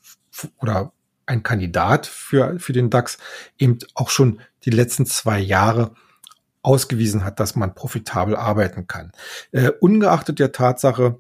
oder 0.60 0.91
ein 1.25 1.44
Kandidat 1.44 2.06
für, 2.08 2.60
für 2.60 2.74
den 2.74 2.89
DAX 2.89 3.17
eben 3.58 3.79
auch 3.94 4.10
schon 4.10 4.39
die 4.65 4.70
letzten 4.70 5.06
zwei 5.06 5.39
Jahre 5.39 5.94
ausgewiesen 6.62 7.24
hat, 7.24 7.39
dass 7.39 7.56
man 7.56 7.75
profitabel 7.75 8.36
arbeiten 8.36 8.88
kann. 8.88 9.12
Äh, 9.51 9.72
ungeachtet 9.79 10.39
der 10.39 10.51
Tatsache, 10.51 11.17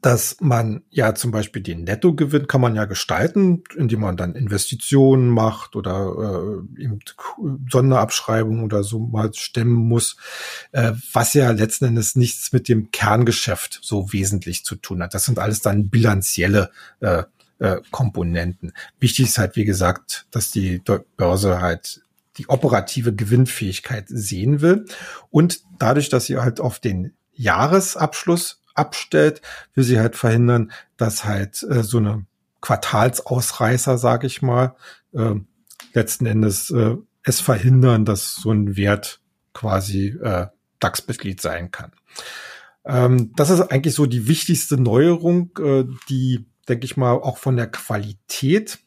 dass 0.00 0.36
man 0.40 0.82
ja 0.90 1.14
zum 1.14 1.30
Beispiel 1.30 1.62
den 1.62 1.84
Nettogewinn 1.84 2.46
kann 2.46 2.60
man 2.60 2.74
ja 2.74 2.86
gestalten, 2.86 3.62
indem 3.76 4.00
man 4.00 4.16
dann 4.16 4.34
Investitionen 4.34 5.28
macht 5.28 5.76
oder 5.76 6.62
äh, 6.78 6.82
eben 6.82 7.00
Sonderabschreibungen 7.70 8.64
oder 8.64 8.84
so 8.84 9.00
mal 9.00 9.32
stemmen 9.34 9.74
muss, 9.74 10.16
äh, 10.72 10.92
was 11.12 11.34
ja 11.34 11.50
letzten 11.50 11.86
Endes 11.86 12.16
nichts 12.16 12.52
mit 12.52 12.68
dem 12.68 12.90
Kerngeschäft 12.90 13.80
so 13.82 14.12
wesentlich 14.12 14.64
zu 14.64 14.76
tun 14.76 15.02
hat. 15.02 15.14
Das 15.14 15.24
sind 15.24 15.38
alles 15.38 15.60
dann 15.60 15.90
bilanzielle 15.90 16.70
äh, 17.00 17.24
äh, 17.62 17.80
Komponenten. 17.92 18.72
Wichtig 18.98 19.26
ist 19.26 19.38
halt, 19.38 19.54
wie 19.54 19.64
gesagt, 19.64 20.26
dass 20.32 20.50
die 20.50 20.82
Börse 21.16 21.60
halt 21.60 22.02
die 22.36 22.48
operative 22.48 23.14
Gewinnfähigkeit 23.14 24.06
sehen 24.08 24.60
will. 24.60 24.86
Und 25.30 25.60
dadurch, 25.78 26.08
dass 26.08 26.26
sie 26.26 26.38
halt 26.38 26.60
auf 26.60 26.80
den 26.80 27.12
Jahresabschluss 27.34 28.62
abstellt, 28.74 29.42
will 29.74 29.84
sie 29.84 30.00
halt 30.00 30.16
verhindern, 30.16 30.72
dass 30.96 31.24
halt 31.24 31.62
äh, 31.62 31.82
so 31.82 31.98
eine 31.98 32.26
Quartalsausreißer, 32.62 33.96
sage 33.96 34.26
ich 34.26 34.42
mal, 34.42 34.74
äh, 35.12 35.34
letzten 35.92 36.26
Endes 36.26 36.70
äh, 36.70 36.96
es 37.22 37.40
verhindern, 37.40 38.04
dass 38.04 38.34
so 38.34 38.50
ein 38.50 38.76
Wert 38.76 39.20
quasi 39.52 40.16
äh, 40.20 40.46
DAX-Mitglied 40.80 41.40
sein 41.40 41.70
kann. 41.70 41.92
Ähm, 42.84 43.32
das 43.36 43.50
ist 43.50 43.60
eigentlich 43.60 43.94
so 43.94 44.06
die 44.06 44.26
wichtigste 44.26 44.80
Neuerung, 44.80 45.50
äh, 45.58 45.84
die, 46.08 46.46
denke 46.68 46.84
ich 46.84 46.96
mal, 46.96 47.12
auch 47.12 47.38
von 47.38 47.56
der 47.56 47.68
Qualität 47.68 48.78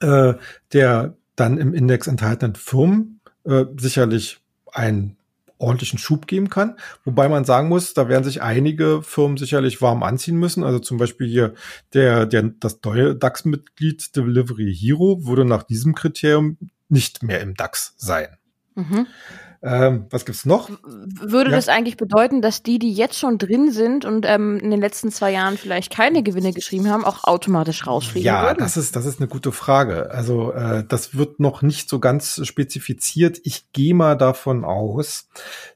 äh, 0.00 0.34
der 0.72 1.16
dann 1.36 1.58
im 1.58 1.74
Index 1.74 2.06
enthaltenen 2.06 2.54
Firmen 2.54 3.20
äh, 3.44 3.64
sicherlich 3.76 4.40
einen 4.72 5.16
ordentlichen 5.58 5.98
Schub 5.98 6.26
geben 6.26 6.50
kann. 6.50 6.76
Wobei 7.04 7.28
man 7.28 7.44
sagen 7.44 7.68
muss, 7.68 7.94
da 7.94 8.08
werden 8.08 8.24
sich 8.24 8.42
einige 8.42 9.02
Firmen 9.02 9.36
sicherlich 9.36 9.80
warm 9.80 10.02
anziehen 10.02 10.36
müssen. 10.36 10.64
Also 10.64 10.78
zum 10.78 10.98
Beispiel 10.98 11.26
hier 11.28 11.54
der, 11.92 12.26
der, 12.26 12.42
das 12.42 12.80
neue 12.84 13.16
DAX-Mitglied 13.16 14.14
Delivery 14.14 14.74
Hero 14.74 15.26
würde 15.26 15.44
nach 15.44 15.62
diesem 15.62 15.94
Kriterium 15.94 16.58
nicht 16.88 17.22
mehr 17.22 17.40
im 17.40 17.54
DAX 17.54 17.94
sein. 17.96 18.28
Mhm. 18.74 19.06
Ähm, 19.66 20.06
was 20.10 20.26
gibt's 20.26 20.44
noch? 20.44 20.68
Würde 20.82 21.50
ja. 21.50 21.56
das 21.56 21.68
eigentlich 21.68 21.96
bedeuten, 21.96 22.42
dass 22.42 22.62
die, 22.62 22.78
die 22.78 22.92
jetzt 22.92 23.18
schon 23.18 23.38
drin 23.38 23.72
sind 23.72 24.04
und 24.04 24.26
ähm, 24.28 24.58
in 24.58 24.70
den 24.70 24.80
letzten 24.80 25.10
zwei 25.10 25.32
Jahren 25.32 25.56
vielleicht 25.56 25.90
keine 25.90 26.22
Gewinne 26.22 26.52
geschrieben 26.52 26.90
haben, 26.90 27.02
auch 27.02 27.24
automatisch 27.24 27.86
rausfliegen 27.86 28.26
ja, 28.26 28.42
würden? 28.42 28.58
Ja, 28.58 28.64
das 28.64 28.76
ist 28.76 28.94
das 28.94 29.06
ist 29.06 29.20
eine 29.20 29.28
gute 29.28 29.52
Frage. 29.52 30.10
Also 30.10 30.52
äh, 30.52 30.84
das 30.86 31.16
wird 31.16 31.40
noch 31.40 31.62
nicht 31.62 31.88
so 31.88 31.98
ganz 31.98 32.46
spezifiziert. 32.46 33.40
Ich 33.44 33.72
gehe 33.72 33.94
mal 33.94 34.16
davon 34.16 34.66
aus, 34.66 35.28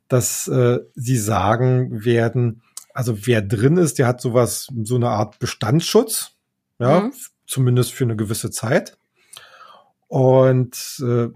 dass 0.09 0.49
äh, 0.49 0.80
sie 0.95 1.16
sagen 1.16 2.04
werden, 2.04 2.61
also 2.92 3.26
wer 3.26 3.40
drin 3.40 3.78
ist, 3.78 3.99
der 3.99 4.07
hat 4.07 4.21
sowas, 4.21 4.68
so 4.83 4.97
eine 4.97 5.09
Art 5.09 5.38
Bestandsschutz, 5.38 6.33
ja, 6.78 7.00
mhm. 7.00 7.12
zumindest 7.47 7.92
für 7.92 8.04
eine 8.04 8.16
gewisse 8.16 8.50
Zeit. 8.50 8.99
Und 10.09 10.76
äh, 11.00 11.28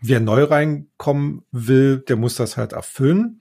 wer 0.00 0.20
neu 0.20 0.44
reinkommen 0.44 1.42
will, 1.52 1.98
der 1.98 2.16
muss 2.16 2.34
das 2.34 2.56
halt 2.56 2.72
erfüllen. 2.72 3.40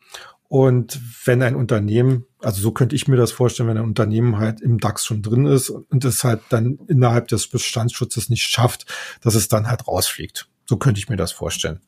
Und 0.50 1.00
wenn 1.26 1.44
ein 1.44 1.56
Unternehmen, 1.56 2.26
also 2.40 2.60
so 2.60 2.72
könnte 2.72 2.96
ich 2.96 3.08
mir 3.08 3.18
das 3.18 3.32
vorstellen, 3.32 3.70
wenn 3.70 3.78
ein 3.78 3.84
Unternehmen 3.84 4.40
halt 4.40 4.62
im 4.62 4.80
DAX 4.80 5.06
schon 5.06 5.22
drin 5.22 5.46
ist 5.46 5.70
und 5.70 6.04
es 6.06 6.24
halt 6.24 6.42
dann 6.50 6.80
innerhalb 6.88 7.28
des 7.28 7.48
Bestandsschutzes 7.48 8.30
nicht 8.30 8.46
schafft, 8.46 8.88
dass 9.22 9.36
es 9.36 9.48
dann 9.48 9.68
halt 9.68 9.88
rausfliegt. 9.88 10.50
So 10.66 10.78
könnte 10.78 11.00
ich 11.00 11.08
mir 11.08 11.18
das 11.18 11.32
vorstellen. 11.32 11.82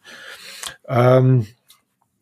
Ähm, 0.88 1.48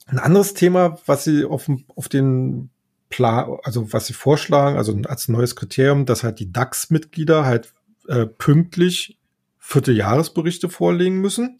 ein 0.07 0.19
anderes 0.19 0.53
Thema, 0.53 0.97
was 1.05 1.25
Sie 1.25 1.43
auf, 1.43 1.69
auf 1.95 2.07
den 2.07 2.69
Plan, 3.09 3.57
also 3.63 3.91
was 3.91 4.07
Sie 4.07 4.13
vorschlagen, 4.13 4.77
also 4.77 4.97
als 5.07 5.27
neues 5.27 5.57
Kriterium, 5.57 6.05
dass 6.05 6.23
halt 6.23 6.39
die 6.39 6.53
DAX-Mitglieder 6.53 7.45
halt 7.45 7.73
äh, 8.07 8.25
pünktlich 8.25 9.17
Vierteljahresberichte 9.57 10.69
vorlegen 10.69 11.19
müssen. 11.19 11.57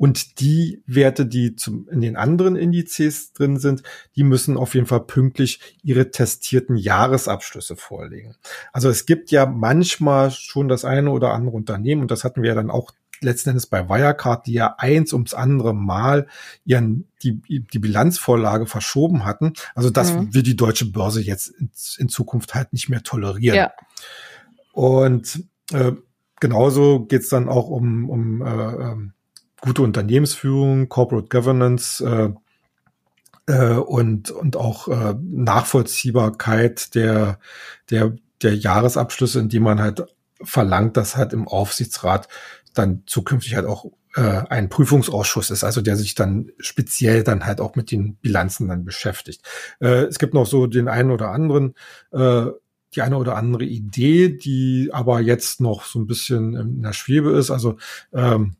Und 0.00 0.40
die 0.40 0.82
Werte, 0.86 1.26
die 1.26 1.56
zum, 1.56 1.86
in 1.90 2.00
den 2.00 2.16
anderen 2.16 2.56
Indizes 2.56 3.34
drin 3.34 3.58
sind, 3.58 3.82
die 4.16 4.24
müssen 4.24 4.56
auf 4.56 4.74
jeden 4.74 4.86
Fall 4.86 5.00
pünktlich 5.00 5.60
ihre 5.82 6.10
testierten 6.10 6.78
Jahresabschlüsse 6.78 7.76
vorlegen. 7.76 8.34
Also 8.72 8.88
es 8.88 9.04
gibt 9.04 9.30
ja 9.30 9.44
manchmal 9.44 10.30
schon 10.30 10.68
das 10.68 10.86
eine 10.86 11.10
oder 11.10 11.34
andere 11.34 11.54
Unternehmen, 11.54 12.00
und 12.00 12.10
das 12.10 12.24
hatten 12.24 12.40
wir 12.40 12.48
ja 12.48 12.54
dann 12.54 12.70
auch 12.70 12.92
letzten 13.20 13.50
Endes 13.50 13.66
bei 13.66 13.90
Wirecard, 13.90 14.46
die 14.46 14.54
ja 14.54 14.74
eins 14.78 15.12
ums 15.12 15.34
andere 15.34 15.74
Mal 15.74 16.28
ihren, 16.64 17.06
die, 17.22 17.42
die 17.42 17.78
Bilanzvorlage 17.78 18.64
verschoben 18.64 19.26
hatten. 19.26 19.52
Also 19.74 19.90
das 19.90 20.14
mhm. 20.14 20.32
will 20.32 20.42
die 20.42 20.56
deutsche 20.56 20.90
Börse 20.90 21.20
jetzt 21.20 21.48
in, 21.48 21.70
in, 21.98 22.08
Zukunft 22.08 22.54
halt 22.54 22.72
nicht 22.72 22.88
mehr 22.88 23.02
tolerieren. 23.02 23.56
Ja. 23.58 23.72
Und 24.72 25.44
äh, 25.72 25.92
genauso 26.40 27.04
geht's 27.04 27.28
dann 27.28 27.50
auch 27.50 27.68
um, 27.68 28.08
um 28.08 28.40
äh, 28.40 28.46
ähm, 28.48 29.12
gute 29.60 29.82
Unternehmensführung, 29.82 30.88
Corporate 30.88 31.28
Governance 31.28 32.04
äh, 32.04 32.32
äh, 33.46 33.76
und, 33.76 34.30
und 34.30 34.56
auch 34.56 34.88
äh, 34.88 35.14
Nachvollziehbarkeit 35.20 36.94
der, 36.94 37.38
der, 37.90 38.16
der 38.42 38.56
Jahresabschlüsse, 38.56 39.40
indem 39.40 39.64
man 39.64 39.80
halt 39.80 40.04
verlangt, 40.42 40.96
dass 40.96 41.16
halt 41.16 41.32
im 41.32 41.46
Aufsichtsrat 41.46 42.28
dann 42.74 43.02
zukünftig 43.06 43.56
halt 43.56 43.66
auch 43.66 43.86
äh, 44.14 44.42
ein 44.48 44.68
Prüfungsausschuss 44.68 45.50
ist, 45.50 45.64
also 45.64 45.80
der 45.80 45.96
sich 45.96 46.14
dann 46.14 46.50
speziell 46.58 47.22
dann 47.22 47.44
halt 47.44 47.60
auch 47.60 47.76
mit 47.76 47.90
den 47.90 48.16
Bilanzen 48.16 48.68
dann 48.68 48.84
beschäftigt. 48.84 49.42
Äh, 49.80 50.04
es 50.04 50.18
gibt 50.18 50.34
noch 50.34 50.46
so 50.46 50.66
den 50.66 50.88
einen 50.88 51.10
oder 51.10 51.30
anderen, 51.30 51.74
äh, 52.12 52.46
die 52.94 53.02
eine 53.02 53.18
oder 53.18 53.36
andere 53.36 53.64
Idee, 53.64 54.30
die 54.30 54.90
aber 54.92 55.20
jetzt 55.20 55.60
noch 55.60 55.84
so 55.84 56.00
ein 56.00 56.06
bisschen 56.06 56.56
in 56.56 56.82
der 56.82 56.92
Schwebe 56.92 57.30
ist. 57.30 57.50
Also 57.50 57.76
ähm, 58.12 58.56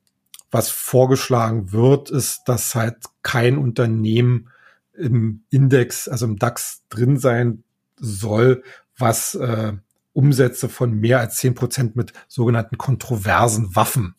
was 0.51 0.71
vorgeschlagen 0.71 1.73
wird, 1.73 2.11
ist, 2.11 2.43
dass 2.47 2.75
halt 2.75 2.97
kein 3.23 3.57
Unternehmen 3.59 4.51
im 4.93 5.45
Index, 5.51 6.09
also 6.09 6.27
im 6.27 6.39
DAX 6.39 6.83
drin 6.89 7.19
sein 7.19 7.65
soll, 7.97 8.63
was 8.97 9.35
äh, 9.35 9.73
Umsätze 10.13 10.69
von 10.69 10.93
mehr 10.93 11.21
als 11.21 11.37
zehn 11.37 11.55
Prozent 11.55 11.97
mit 11.97 12.13
sogenannten 12.29 12.79
kontroversen 12.79 13.75
Waffen 13.77 14.15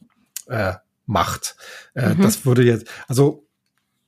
äh, 0.47 0.73
macht. 1.05 1.57
Äh, 1.93 2.15
mhm. 2.15 2.21
Das 2.21 2.45
würde 2.45 2.63
jetzt, 2.63 2.87
also 3.07 3.45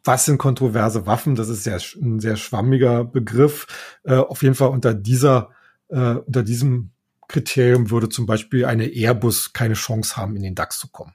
was 0.04 0.26
sind 0.26 0.38
kontroverse 0.38 1.06
Waffen? 1.06 1.36
Das 1.36 1.50
ist 1.50 1.66
ja 1.66 1.78
ein 2.02 2.20
sehr 2.20 2.36
schwammiger 2.36 3.06
Begriff. 3.06 3.68
Äh, 4.04 4.16
auf 4.16 4.44
jeden 4.44 4.56
Fall 4.56 4.70
unter 4.70 4.94
dieser, 4.94 5.50
äh, 5.90 6.16
unter 6.16 6.44
diesem 6.44 6.92
Kriterium 7.28 7.90
würde 7.90 8.10
zum 8.10 8.26
Beispiel 8.26 8.66
eine 8.66 8.88
Airbus 8.88 9.54
keine 9.54 9.76
Chance 9.76 10.18
haben, 10.18 10.36
in 10.36 10.44
den 10.44 10.56
DAX 10.56 10.80
zu 10.80 10.88
kommen 10.90 11.14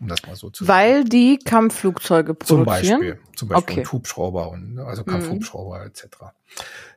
um 0.00 0.08
das 0.08 0.22
mal 0.26 0.36
so 0.36 0.50
zu 0.50 0.66
Weil 0.68 0.98
sagen. 0.98 1.08
die 1.08 1.38
Kampfflugzeuge 1.38 2.34
produzieren? 2.34 2.66
Zum 2.66 3.00
Beispiel, 3.00 3.18
zum 3.36 3.48
Beispiel 3.48 3.72
okay. 3.72 3.80
und 3.80 3.92
Hubschrauber 3.92 4.50
und 4.50 4.78
also 4.78 5.04
Kampfhubschrauber 5.04 5.80
mhm. 5.80 5.86
etc. 5.86 6.06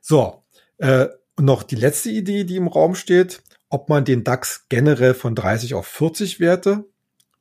So, 0.01 0.43
äh, 0.77 1.07
noch 1.39 1.63
die 1.63 1.75
letzte 1.75 2.09
Idee, 2.09 2.43
die 2.43 2.57
im 2.57 2.67
Raum 2.67 2.95
steht, 2.95 3.41
ob 3.69 3.89
man 3.89 4.05
den 4.05 4.23
DAX 4.23 4.65
generell 4.69 5.13
von 5.13 5.33
30 5.33 5.73
auf 5.73 5.87
40 5.87 6.39
Werte 6.39 6.85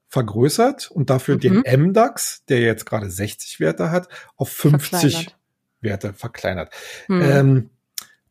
vergrößert 0.09 0.91
und 0.91 1.11
dafür 1.11 1.37
mhm. 1.37 1.41
den 1.41 1.89
MDAX, 1.91 2.45
der 2.49 2.61
jetzt 2.61 2.87
gerade 2.87 3.11
60 3.11 3.61
Werte 3.61 3.91
hat, 3.91 4.09
auf 4.37 4.49
50 4.51 4.91
verkleinert. 4.91 5.37
Werte 5.81 6.13
verkleinert. 6.15 6.73
Mhm. 7.09 7.23
Ähm, 7.23 7.71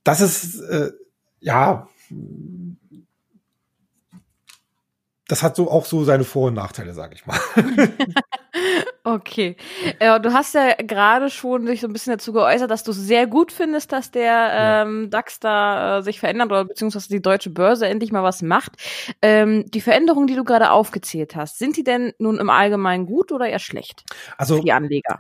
das 0.04 0.22
ist 0.22 0.60
äh, 0.62 0.92
ja 1.40 1.88
das 5.30 5.44
hat 5.44 5.56
so 5.56 5.72
auch 5.72 5.86
so 5.86 6.04
seine 6.04 6.24
Vor- 6.26 6.48
und 6.48 6.56
Nachteile, 6.56 6.94
sage 6.94 7.16
ich 7.16 7.26
mal. 7.26 7.40
Okay. 9.04 9.56
Äh, 10.00 10.20
du 10.20 10.34
hast 10.34 10.54
ja 10.54 10.74
gerade 10.76 11.30
schon 11.30 11.66
dich 11.66 11.82
so 11.82 11.88
ein 11.88 11.94
bisschen 11.94 12.14
dazu 12.14 12.34
geäußert, 12.34 12.70
dass 12.70 12.84
du 12.84 12.92
sehr 12.92 13.26
gut 13.28 13.52
findest, 13.52 13.92
dass 13.92 14.12
der 14.12 14.24
ja. 14.24 14.82
ähm, 14.84 15.10
DAX 15.10 15.40
da 15.40 15.98
äh, 15.98 16.02
sich 16.04 16.20
verändert 16.20 16.48
oder 16.48 16.66
beziehungsweise 16.66 17.08
die 17.08 17.22
deutsche 17.22 17.50
Börse 17.50 17.88
endlich 17.88 18.12
mal 18.12 18.24
was 18.24 18.42
macht. 18.42 18.74
Ähm, 19.22 19.66
die 19.72 19.82
Veränderungen, 19.82 20.28
die 20.28 20.36
du 20.36 20.44
gerade 20.44 20.70
aufgezählt 20.72 21.36
hast, 21.36 21.58
sind 21.58 21.78
die 21.78 21.84
denn 21.84 22.14
nun 22.20 22.38
im 22.38 22.50
Allgemeinen 22.50 23.06
gut 23.06 23.32
oder 23.32 23.48
eher 23.48 23.60
schlecht 23.60 24.04
also, 24.38 24.58
für 24.58 24.64
die 24.64 24.74
Anleger? 24.74 25.20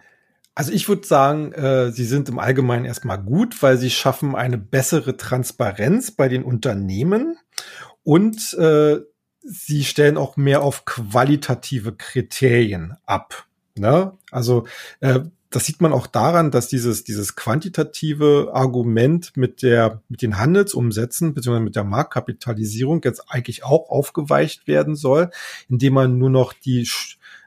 Also 0.54 0.72
ich 0.72 0.88
würde 0.90 1.08
sagen, 1.08 1.54
äh, 1.54 1.92
sie 1.92 2.06
sind 2.06 2.30
im 2.30 2.38
Allgemeinen 2.38 2.86
erstmal 2.86 3.18
gut, 3.18 3.64
weil 3.64 3.78
sie 3.78 3.90
schaffen 3.90 4.36
eine 4.36 4.58
bessere 4.58 5.18
Transparenz 5.18 6.12
bei 6.12 6.28
den 6.28 6.44
Unternehmen 6.44 7.38
und 8.04 8.54
äh, 8.56 9.00
sie 9.50 9.84
stellen 9.84 10.18
auch 10.18 10.38
mehr 10.38 10.62
auf 10.62 10.86
qualitative 10.86 11.94
Kriterien 11.94 12.96
ab. 13.06 13.48
Ne? 13.76 14.14
Also 14.32 14.66
äh, 15.00 15.22
das 15.50 15.66
sieht 15.66 15.82
man 15.82 15.94
auch 15.94 16.06
daran, 16.06 16.52
dass 16.52 16.68
dieses, 16.68 17.04
dieses 17.04 17.36
quantitative 17.36 18.52
Argument 18.54 19.36
mit 19.36 19.64
der, 19.64 20.04
mit 20.08 20.22
den 20.22 20.38
Handelsumsätzen 20.38 21.34
beziehungsweise 21.34 21.64
mit 21.64 21.76
der 21.76 21.84
Marktkapitalisierung 21.84 23.02
jetzt 23.04 23.32
eigentlich 23.32 23.64
auch 23.64 23.90
aufgeweicht 23.90 24.68
werden 24.68 24.96
soll, 24.96 25.32
indem 25.68 25.94
man 25.94 26.20
nur 26.20 26.30
noch 26.30 26.54
die 26.54 26.88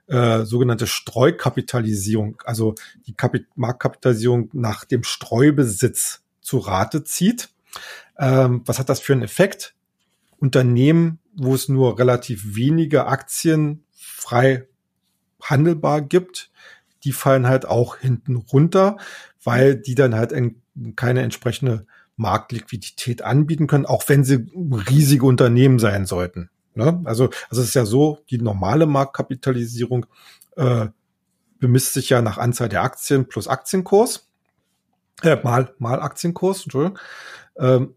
äh, 0.09 0.43
sogenannte 0.45 0.89
Streukapitalisierung, 0.89 2.43
also 2.45 2.75
die 3.07 3.15
Kapit 3.15 3.47
Marktkapitalisierung 3.55 4.51
nach 4.53 4.85
dem 4.85 5.05
Streubesitz 5.05 6.23
zu 6.41 6.59
Rate 6.59 7.05
zieht. 7.05 7.51
Ähm, 8.19 8.63
was 8.67 8.81
hat 8.81 8.89
das 8.89 8.99
für 8.99 9.13
einen 9.13 9.23
Effekt? 9.23 9.77
Unternehmen, 10.43 11.21
wo 11.35 11.55
es 11.55 11.69
nur 11.69 12.01
relativ 12.01 12.57
wenige 12.57 13.07
Aktien 13.07 13.85
frei 13.93 14.67
handelbar 15.41 16.03
gibt, 16.03 16.51
die 17.05 17.13
fallen 17.13 17.47
halt 17.47 17.65
auch 17.65 17.97
hinten 17.97 18.35
runter, 18.35 18.97
weil 19.43 19.77
die 19.77 19.95
dann 19.95 20.17
halt 20.17 20.35
keine 20.97 21.23
entsprechende 21.23 21.87
Marktliquidität 22.17 23.23
anbieten 23.23 23.69
können, 23.69 23.87
auch 23.87 24.03
wenn 24.09 24.25
sie 24.25 24.47
riesige 24.55 25.27
Unternehmen 25.27 25.79
sein 25.79 26.07
sollten. 26.07 26.51
Ne? 26.75 27.01
Also, 27.05 27.31
also 27.49 27.63
es 27.63 27.69
ist 27.69 27.75
ja 27.75 27.85
so, 27.85 28.19
die 28.31 28.39
normale 28.39 28.87
Marktkapitalisierung 28.87 30.07
äh, 30.57 30.89
bemisst 31.61 31.93
sich 31.93 32.09
ja 32.09 32.21
nach 32.21 32.39
Anzahl 32.39 32.69
der 32.69 32.83
Aktien 32.83 33.29
plus 33.29 33.47
Aktienkurs. 33.47 34.29
Äh, 35.23 35.37
mal, 35.45 35.73
mal 35.79 36.01
Aktienkurs, 36.01 36.65
Entschuldigung. 36.65 36.99
Ähm, 37.57 37.95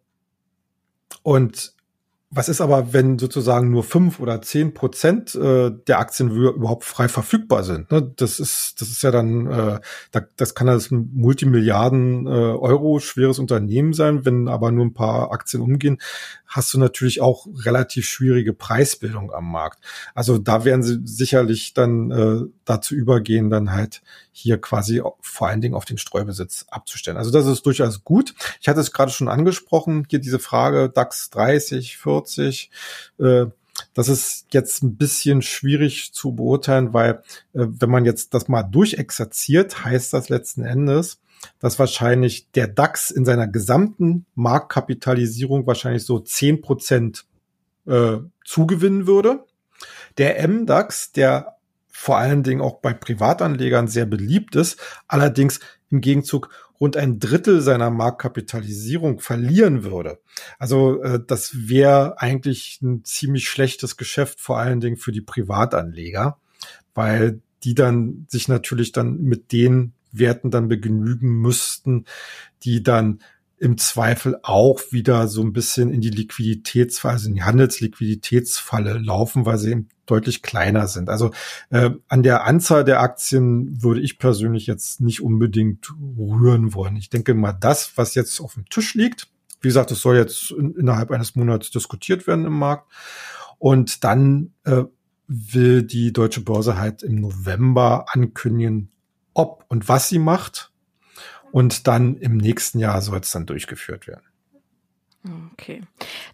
und 1.23 1.75
was 2.36 2.50
ist 2.50 2.60
aber, 2.60 2.92
wenn 2.92 3.18
sozusagen 3.18 3.72
nur 3.72 3.86
fünf 3.86 4.20
oder 4.20 4.42
zehn 4.42 4.74
Prozent 4.74 5.36
äh, 5.36 5.72
der 5.88 6.00
Aktien 6.00 6.30
überhaupt 6.30 6.84
frei 6.84 7.08
verfügbar 7.08 7.63
sind? 7.63 7.89
Ne? 7.92 8.12
Das 8.18 8.42
ist, 8.42 8.82
das 8.82 8.89
ist 8.89 9.04
ja 9.04 9.12
dann, 9.12 9.48
äh, 9.48 9.80
da, 10.12 10.22
das 10.36 10.54
kann 10.54 10.68
das 10.68 10.92
ein 10.92 11.12
Multimilliarden 11.13 12.27
äh, 12.27 12.30
Euro 12.30 13.00
schweres 13.00 13.39
Unternehmen 13.39 13.94
sein. 13.94 14.25
Wenn 14.25 14.50
aber 14.50 14.72
nur 14.72 14.86
ein 14.86 14.94
paar 14.94 15.32
Aktien 15.32 15.63
umgehen, 15.63 15.98
hast 16.46 16.74
du 16.74 16.77
natürlich 16.77 17.22
auch 17.22 17.48
relativ 17.63 18.06
schwierige 18.06 18.54
Preisbildung 18.54 19.32
am 19.32 19.50
Markt. 19.50 19.80
Also 20.13 20.38
da 20.38 20.65
werden 20.65 20.84
sie 20.84 21.00
sicherlich 21.06 21.74
dann 21.74 22.12
äh, 22.12 22.42
dazu 22.65 22.96
übergehen, 22.96 23.50
dann 23.50 23.72
halt 23.72 24.01
hier 24.32 24.60
quasi 24.60 25.01
vor 25.22 25.48
allen 25.48 25.62
Dingen 25.62 25.75
auf 25.75 25.86
den 25.86 25.98
Streubesitz 25.98 26.65
abzustellen. 26.70 27.18
Also 27.18 27.32
das 27.32 27.46
ist 27.46 27.65
durchaus 27.65 28.04
gut. 28.04 28.36
Ich 28.60 28.68
hatte 28.68 28.82
es 28.82 28.92
gerade 28.92 29.12
schon 29.12 29.30
angesprochen, 29.30 30.06
hier 30.10 30.20
diese 30.20 30.39
Frage 30.39 30.89
DAX 30.89 31.30
30, 31.30 31.98
40. 31.98 32.25
Äh, 33.20 33.46
das 33.94 34.10
ist 34.10 34.46
jetzt 34.51 34.84
ein 34.84 34.96
bisschen 34.96 35.41
schwierig 35.41 36.13
zu 36.13 36.34
beurteilen, 36.34 36.94
weil 36.94 37.24
äh, 37.53 37.65
wenn 37.67 37.89
man 37.89 38.05
jetzt 38.05 38.34
das 38.34 38.48
mal 38.48 38.63
durchexerziert, 38.63 39.84
heißt 39.84 40.13
das 40.13 40.29
letzten 40.29 40.63
Endes, 40.63 41.20
dass 41.60 41.79
wahrscheinlich 41.79 42.51
der 42.51 42.67
DAX 42.67 43.12
in 43.12 43.25
seiner 43.25 43.48
gesamten 43.48 44.25
Marktkapitalisierung 44.36 45.67
wahrscheinlich 45.67 46.05
so 46.05 46.20
zehn 46.20 46.62
Prozent 46.62 47.25
äh, 47.86 48.17
zugewinnen 48.44 49.08
würde. 49.08 49.46
Der 50.17 50.48
MDAX, 50.48 51.12
der 51.12 51.58
vor 51.89 52.17
allen 52.17 52.44
Dingen 52.44 52.62
auch 52.62 52.79
bei 52.79 52.94
Privatanlegern 52.94 53.88
sehr 53.88 54.05
beliebt 54.05 54.55
ist, 54.55 54.79
allerdings 55.08 55.60
im 55.89 56.01
Gegenzug 56.01 56.50
rund 56.79 56.97
ein 56.97 57.19
Drittel 57.19 57.61
seiner 57.61 57.89
Marktkapitalisierung 57.89 59.19
verlieren 59.19 59.83
würde. 59.83 60.19
Also 60.59 61.01
äh, 61.01 61.19
das 61.25 61.67
wäre 61.67 62.21
eigentlich 62.21 62.79
ein 62.81 63.03
ziemlich 63.03 63.47
schlechtes 63.47 63.97
Geschäft, 63.97 64.39
vor 64.41 64.59
allen 64.59 64.79
Dingen 64.79 64.97
für 64.97 65.11
die 65.11 65.21
Privatanleger, 65.21 66.38
weil 66.93 67.41
die 67.63 67.75
dann 67.75 68.25
sich 68.29 68.47
natürlich 68.47 68.91
dann 68.91 69.21
mit 69.21 69.51
den 69.51 69.93
Werten 70.11 70.51
dann 70.51 70.67
begnügen 70.67 71.41
müssten, 71.41 72.05
die 72.63 72.83
dann 72.83 73.19
im 73.58 73.78
Zweifel 73.78 74.38
auch 74.44 74.82
wieder 74.91 75.28
so 75.28 75.41
ein 75.41 75.54
bisschen 75.54 75.91
in 75.91 76.02
die 76.02 76.10
Liquiditätsfalle, 76.10 77.26
in 77.26 77.36
die 77.36 77.44
Handelsliquiditätsfalle 77.44 78.98
laufen, 78.98 79.46
weil 79.46 79.58
sie 79.58 79.72
eben 79.72 79.89
deutlich 80.06 80.41
kleiner 80.41 80.88
sind. 80.88 81.10
Also 81.10 81.32
äh, 81.70 81.91
an 82.08 82.24
der 82.24 82.46
Anzahl 82.46 82.84
der 82.84 83.00
Aktien 83.00 83.82
würde 83.82 84.02
ich 84.02 84.20
persönlich 84.20 84.68
jetzt 84.68 85.02
nicht 85.02 85.22
unbedingt 85.22 85.91
rühren 86.18 86.74
wollen. 86.74 86.96
Ich 86.98 87.10
denke 87.10 87.34
mal, 87.34 87.54
das, 87.54 87.94
was 87.96 88.13
jetzt 88.13 88.39
auf 88.41 88.56
dem 88.56 88.65
Tisch 88.70 88.94
liegt, 88.94 89.30
wie 89.62 89.70
gesagt, 89.70 89.89
es 89.91 90.02
soll 90.02 90.18
jetzt 90.18 90.52
in, 90.52 90.76
innerhalb 90.76 91.12
eines 91.12 91.36
Monats 91.36 91.72
diskutiert 91.72 92.28
werden 92.28 92.46
im 92.46 92.54
Markt. 92.54 92.91
Und 93.58 94.04
dann 94.04 94.54
äh, 94.63 94.84
will 95.28 95.82
die 95.82 96.13
Deutsche 96.13 96.41
Börse 96.41 96.78
halt 96.78 97.04
im 97.04 97.15
November 97.15 98.06
ankündigen, 98.10 98.91
ob 99.34 99.65
und 99.70 99.89
was 99.89 100.10
sie 100.10 100.20
macht. 100.20 100.72
Und 101.56 101.88
dann 101.88 102.18
im 102.18 102.36
nächsten 102.36 102.80
Jahr 102.80 103.02
soll 103.02 103.22
es 103.22 103.32
dann 103.32 103.46
durchgeführt 103.46 104.08
werden. 104.08 104.26
Okay. 105.54 105.84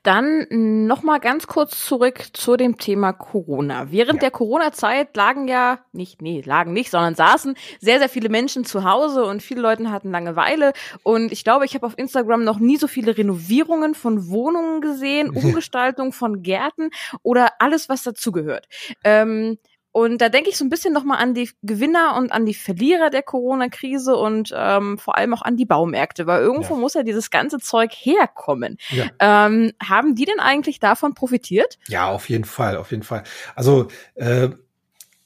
Dann 0.02 0.48
noch 0.88 1.04
mal 1.04 1.20
ganz 1.20 1.46
kurz 1.46 1.86
zurück 1.86 2.26
zu 2.34 2.58
dem 2.58 2.80
Thema 2.80 3.14
Corona. 3.14 3.92
Während 3.92 4.16
ja. 4.16 4.22
der 4.22 4.32
Corona-Zeit 4.32 5.16
lagen 5.16 5.48
ja 5.48 5.78
nicht, 5.92 6.24
nee, 6.24 6.42
lagen 6.44 6.74
nicht, 6.74 6.90
sondern 6.90 7.14
saßen 7.14 7.56
sehr, 7.80 8.00
sehr 8.00 8.10
viele 8.10 8.30
Menschen 8.30 8.66
zu 8.66 8.84
Hause 8.84 9.24
und 9.24 9.44
viele 9.44 9.62
Leute 9.62 9.92
hatten 9.92 10.10
Langeweile. 10.10 10.74
Und 11.04 11.32
ich 11.32 11.44
glaube, 11.44 11.66
ich 11.66 11.76
habe 11.76 11.86
auf 11.86 12.00
Instagram 12.00 12.44
noch 12.44 12.58
nie 12.58 12.78
so 12.78 12.88
viele 12.88 13.16
Renovierungen 13.16 13.94
von 13.94 14.28
Wohnungen 14.28 14.82
gesehen, 14.82 15.30
Umgestaltung 15.36 16.14
von 16.14 16.42
Gärten 16.42 16.90
oder 17.22 17.52
alles, 17.60 17.90
was 17.90 18.02
dazugehört. 18.02 18.68
Ähm, 19.04 19.60
und 19.94 20.20
da 20.20 20.30
denke 20.30 20.50
ich 20.50 20.58
so 20.58 20.64
ein 20.64 20.70
bisschen 20.70 20.94
nochmal 20.94 21.22
an 21.22 21.34
die 21.34 21.50
Gewinner 21.64 22.16
und 22.18 22.32
an 22.32 22.46
die 22.46 22.54
Verlierer 22.54 23.10
der 23.10 23.24
Corona-Krise 23.24 24.16
und 24.16 24.54
ähm, 24.56 24.98
vor 24.98 25.18
allem 25.18 25.34
auch 25.34 25.42
an 25.42 25.58
die 25.58 25.66
Baumärkte, 25.66 26.28
weil 26.28 26.42
irgendwo 26.42 26.76
ja. 26.76 26.80
muss 26.80 26.94
ja 26.94 27.04
dieses 27.04 27.30
ganze 27.30 27.60
Zeug 27.60 27.92
herkommen. 27.94 28.78
Ja. 28.90 29.08
Ähm, 29.20 29.74
haben 29.84 30.16
die 30.16 30.26
denn 30.26 30.40
eigentlich 30.40 30.80
davon 30.80 31.14
profitiert? 31.14 31.78
Ja, 31.90 32.10
auf 32.10 32.30
jeden 32.30 32.46
Fall, 32.46 32.78
auf 32.78 32.92
jeden 32.92 33.04
Fall. 33.04 33.24
Also, 33.56 33.90
äh, 34.16 34.50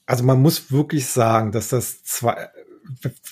also 0.08 0.24
man 0.24 0.42
muss 0.42 0.72
wirklich 0.72 1.08
sagen, 1.08 1.52
dass 1.52 1.70
das 1.70 2.04
zwei, 2.04 2.50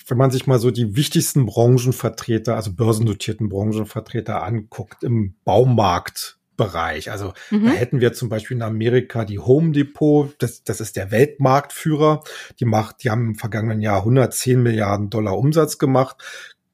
wenn 0.06 0.18
man 0.18 0.30
sich 0.30 0.46
mal 0.46 0.60
so 0.60 0.70
die 0.70 0.94
wichtigsten 0.94 1.46
Branchenvertreter, 1.46 2.54
also 2.54 2.72
börsennotierten 2.72 3.48
Branchenvertreter 3.48 4.42
anguckt 4.42 5.02
im 5.02 5.34
Baumarkt, 5.44 6.38
Bereich. 6.56 7.10
Also 7.10 7.32
mhm. 7.50 7.66
da 7.66 7.70
hätten 7.72 8.00
wir 8.00 8.12
zum 8.12 8.28
Beispiel 8.28 8.56
in 8.56 8.62
Amerika 8.62 9.24
die 9.24 9.38
Home 9.38 9.72
Depot, 9.72 10.34
das, 10.38 10.62
das 10.64 10.80
ist 10.80 10.96
der 10.96 11.10
Weltmarktführer. 11.10 12.22
Die 12.60 12.64
macht, 12.64 13.02
die 13.02 13.10
haben 13.10 13.28
im 13.28 13.34
vergangenen 13.34 13.80
Jahr 13.80 13.98
110 13.98 14.62
Milliarden 14.62 15.10
Dollar 15.10 15.36
Umsatz 15.36 15.78
gemacht, 15.78 16.16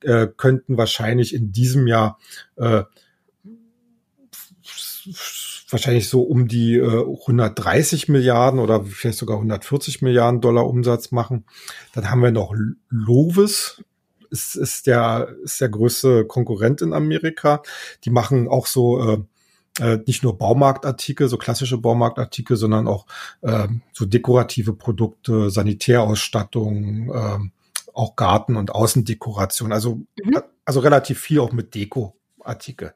äh, 0.02 0.26
könnten 0.36 0.76
wahrscheinlich 0.76 1.34
in 1.34 1.52
diesem 1.52 1.86
Jahr 1.86 2.18
äh, 2.56 2.82
wahrscheinlich 5.68 6.08
so 6.08 6.22
um 6.22 6.48
die 6.48 6.76
äh, 6.76 7.20
130 7.20 8.08
Milliarden 8.08 8.60
oder 8.60 8.84
vielleicht 8.84 9.18
sogar 9.18 9.36
140 9.36 10.02
Milliarden 10.02 10.40
Dollar 10.40 10.66
Umsatz 10.66 11.10
machen. 11.10 11.44
Dann 11.94 12.10
haben 12.10 12.22
wir 12.22 12.32
noch 12.32 12.54
Lovis, 12.88 13.82
ist, 14.30 14.54
ist 14.54 14.86
der 14.86 15.34
ist 15.42 15.60
der 15.60 15.68
größte 15.68 16.24
Konkurrent 16.24 16.82
in 16.82 16.92
Amerika. 16.92 17.62
Die 18.04 18.10
machen 18.10 18.48
auch 18.48 18.66
so 18.66 19.12
äh, 19.12 19.18
äh, 19.78 19.98
nicht 20.06 20.22
nur 20.22 20.36
Baumarktartikel, 20.36 21.28
so 21.28 21.36
klassische 21.36 21.78
Baumarktartikel, 21.78 22.56
sondern 22.56 22.88
auch 22.88 23.06
äh, 23.42 23.68
so 23.92 24.04
dekorative 24.04 24.72
Produkte, 24.74 25.50
Sanitärausstattung, 25.50 27.10
äh, 27.10 27.38
auch 27.92 28.16
Garten- 28.16 28.56
und 28.56 28.74
Außendekoration. 28.74 29.72
Also, 29.72 30.02
mhm. 30.22 30.40
also 30.64 30.80
relativ 30.80 31.20
viel 31.20 31.40
auch 31.40 31.52
mit 31.52 31.74
Deko. 31.74 32.16
Artikel. 32.42 32.94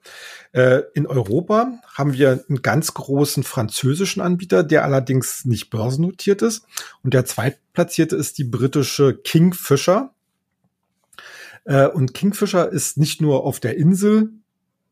Äh, 0.53 0.83
in 0.95 1.07
Europa 1.07 1.79
haben 1.93 2.15
wir 2.15 2.45
einen 2.49 2.63
ganz 2.63 2.95
großen 2.95 3.43
französischen 3.43 4.23
Anbieter, 4.23 4.63
der 4.63 4.85
allerdings 4.85 5.45
nicht 5.45 5.71
börsennotiert 5.71 6.43
ist. 6.43 6.65
Und 7.03 7.15
der 7.15 7.27
zweitplatzierte 7.27 8.17
ist 8.17 8.39
die 8.39 8.45
britische 8.45 9.15
Kingfisher. 9.15 10.15
Äh, 11.65 11.89
und 11.89 12.15
Kingfisher 12.15 12.71
ist 12.71 12.97
nicht 12.97 13.21
nur 13.21 13.45
auf 13.45 13.61
der 13.61 13.77
Insel 13.77 14.31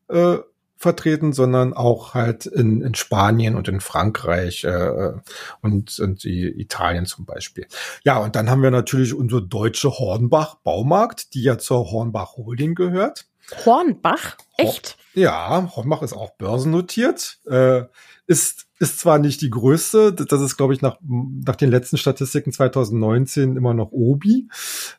äh, 0.09 0.37
vertreten, 0.83 1.33
sondern 1.33 1.73
auch 1.73 2.13
halt 2.13 2.45
in, 2.45 2.81
in 2.81 2.93
Spanien 2.93 3.55
und 3.55 3.67
in 3.67 3.81
Frankreich 3.81 4.63
äh, 4.63 5.13
und, 5.61 5.99
und 5.99 6.23
die 6.23 6.45
Italien 6.45 7.05
zum 7.05 7.25
Beispiel. 7.25 7.65
Ja, 8.03 8.19
und 8.19 8.35
dann 8.35 8.49
haben 8.49 8.61
wir 8.61 8.71
natürlich 8.71 9.13
unsere 9.13 9.41
deutsche 9.41 9.89
Hornbach 9.89 10.55
Baumarkt, 10.55 11.33
die 11.33 11.41
ja 11.41 11.57
zur 11.57 11.91
Hornbach 11.91 12.37
Holding 12.37 12.75
gehört. 12.75 13.25
Hornbach? 13.65 14.37
Echt? 14.57 14.97
Ja, 15.13 15.69
Hornbach 15.75 16.01
ist 16.01 16.13
auch 16.13 16.31
börsennotiert. 16.37 17.39
Äh, 17.45 17.83
ist, 18.25 18.67
ist 18.79 18.99
zwar 18.99 19.19
nicht 19.19 19.41
die 19.41 19.49
größte, 19.49 20.13
das 20.13 20.41
ist, 20.41 20.55
glaube 20.55 20.73
ich, 20.73 20.81
nach, 20.81 20.97
nach 21.01 21.55
den 21.55 21.69
letzten 21.69 21.97
Statistiken 21.97 22.53
2019 22.53 23.57
immer 23.57 23.73
noch 23.73 23.91
Obi 23.91 24.47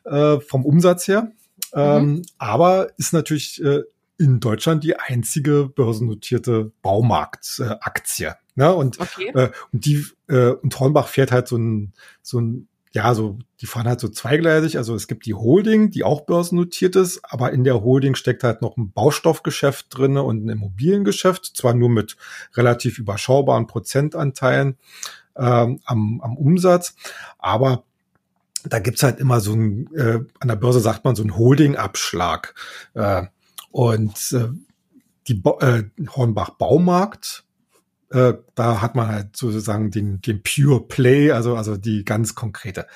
äh, 0.03 0.39
vom 0.39 0.65
Umsatz 0.65 1.07
her. 1.07 1.31
Mhm. 1.73 1.81
Ähm, 1.81 2.21
aber 2.37 2.89
ist 2.97 3.13
natürlich 3.13 3.63
äh, 3.63 3.81
in 4.17 4.39
Deutschland 4.39 4.83
die 4.83 4.97
einzige 4.97 5.67
börsennotierte 5.67 6.71
Baumarktaktie. 6.81 8.27
Äh, 8.27 8.33
ne? 8.55 8.73
Und, 8.73 8.99
okay. 8.99 9.31
äh, 9.33 9.51
und 9.71 9.85
die 9.85 10.05
äh, 10.27 10.51
und 10.51 10.79
Hornbach 10.79 11.07
fährt 11.07 11.31
halt 11.31 11.47
so 11.47 11.57
ein, 11.57 11.93
so 12.21 12.39
ein 12.39 12.67
ja, 12.95 13.13
so, 13.13 13.39
die 13.59 13.65
fahren 13.65 13.87
halt 13.87 13.99
so 13.99 14.07
zweigleisig. 14.07 14.77
Also 14.77 14.95
es 14.95 15.07
gibt 15.07 15.25
die 15.25 15.33
Holding, 15.33 15.91
die 15.91 16.05
auch 16.05 16.21
börsennotiert 16.21 16.95
ist, 16.95 17.19
aber 17.25 17.51
in 17.51 17.65
der 17.65 17.83
Holding 17.83 18.15
steckt 18.15 18.45
halt 18.45 18.61
noch 18.61 18.77
ein 18.77 18.93
Baustoffgeschäft 18.93 19.87
drinne 19.89 20.23
und 20.23 20.45
ein 20.45 20.49
Immobiliengeschäft, 20.49 21.57
zwar 21.57 21.73
nur 21.73 21.89
mit 21.89 22.15
relativ 22.53 22.97
überschaubaren 22.97 23.67
Prozentanteilen 23.67 24.77
ähm, 25.35 25.81
am, 25.83 26.21
am 26.21 26.37
Umsatz, 26.37 26.95
aber 27.37 27.83
da 28.63 28.79
gibt's 28.79 29.03
halt 29.03 29.19
immer 29.19 29.41
so 29.41 29.53
ein, 29.53 29.93
äh, 29.93 30.19
an 30.39 30.47
der 30.47 30.55
Börse 30.55 30.79
sagt 30.79 31.03
man 31.03 31.15
so 31.15 31.23
ein 31.23 31.35
Holding-Abschlag. 31.35 32.55
Äh, 32.93 33.23
und 33.75 34.31
äh, 34.31 34.47
die 35.27 35.33
Bo 35.33 35.59
äh, 35.59 35.83
Hornbach 36.15 36.51
Baumarkt, 36.51 37.43
äh, 38.09 38.35
da 38.55 38.81
hat 38.81 38.95
man 38.95 39.09
halt 39.09 39.35
sozusagen 39.35 39.91
den, 39.91 40.21
den 40.21 40.41
Pure 40.43 40.87
Play, 40.87 41.31
also, 41.31 41.57
also 41.57 41.75
die 41.75 42.05
ganz 42.05 42.35
konkrete. 42.35 42.87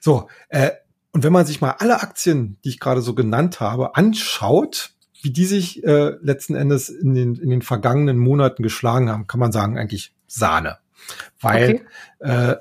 So, 0.00 0.28
äh, 0.48 0.70
und 1.10 1.24
wenn 1.24 1.32
man 1.32 1.44
sich 1.44 1.60
mal 1.60 1.74
alle 1.80 2.00
Aktien, 2.00 2.56
die 2.62 2.68
ich 2.68 2.78
gerade 2.78 3.00
so 3.00 3.16
genannt 3.16 3.58
habe, 3.58 3.96
anschaut, 3.96 4.90
wie 5.22 5.32
die 5.32 5.44
sich 5.44 5.82
äh, 5.82 6.10
letzten 6.22 6.54
Endes 6.54 6.88
in 6.88 7.14
den, 7.14 7.34
in 7.34 7.50
den 7.50 7.62
vergangenen 7.62 8.16
Monaten 8.16 8.62
geschlagen 8.62 9.10
haben, 9.10 9.26
kann 9.26 9.40
man 9.40 9.50
sagen, 9.50 9.76
eigentlich 9.76 10.14
Sahne. 10.28 10.78
Weil 11.40 11.80
okay. 12.20 12.52
äh, 12.52 12.56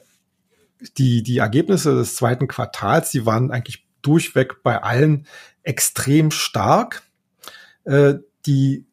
die, 0.98 1.22
die 1.22 1.38
Ergebnisse 1.38 1.94
des 1.94 2.16
zweiten 2.16 2.48
Quartals, 2.48 3.12
die 3.12 3.28
waren 3.28 3.52
eigentlich 3.52 3.86
durchweg 4.02 4.64
bei 4.64 4.82
allen 4.82 5.28
extrem 5.62 6.32
stark. 6.32 7.04
Äh, 7.88 8.20
die 8.46 8.86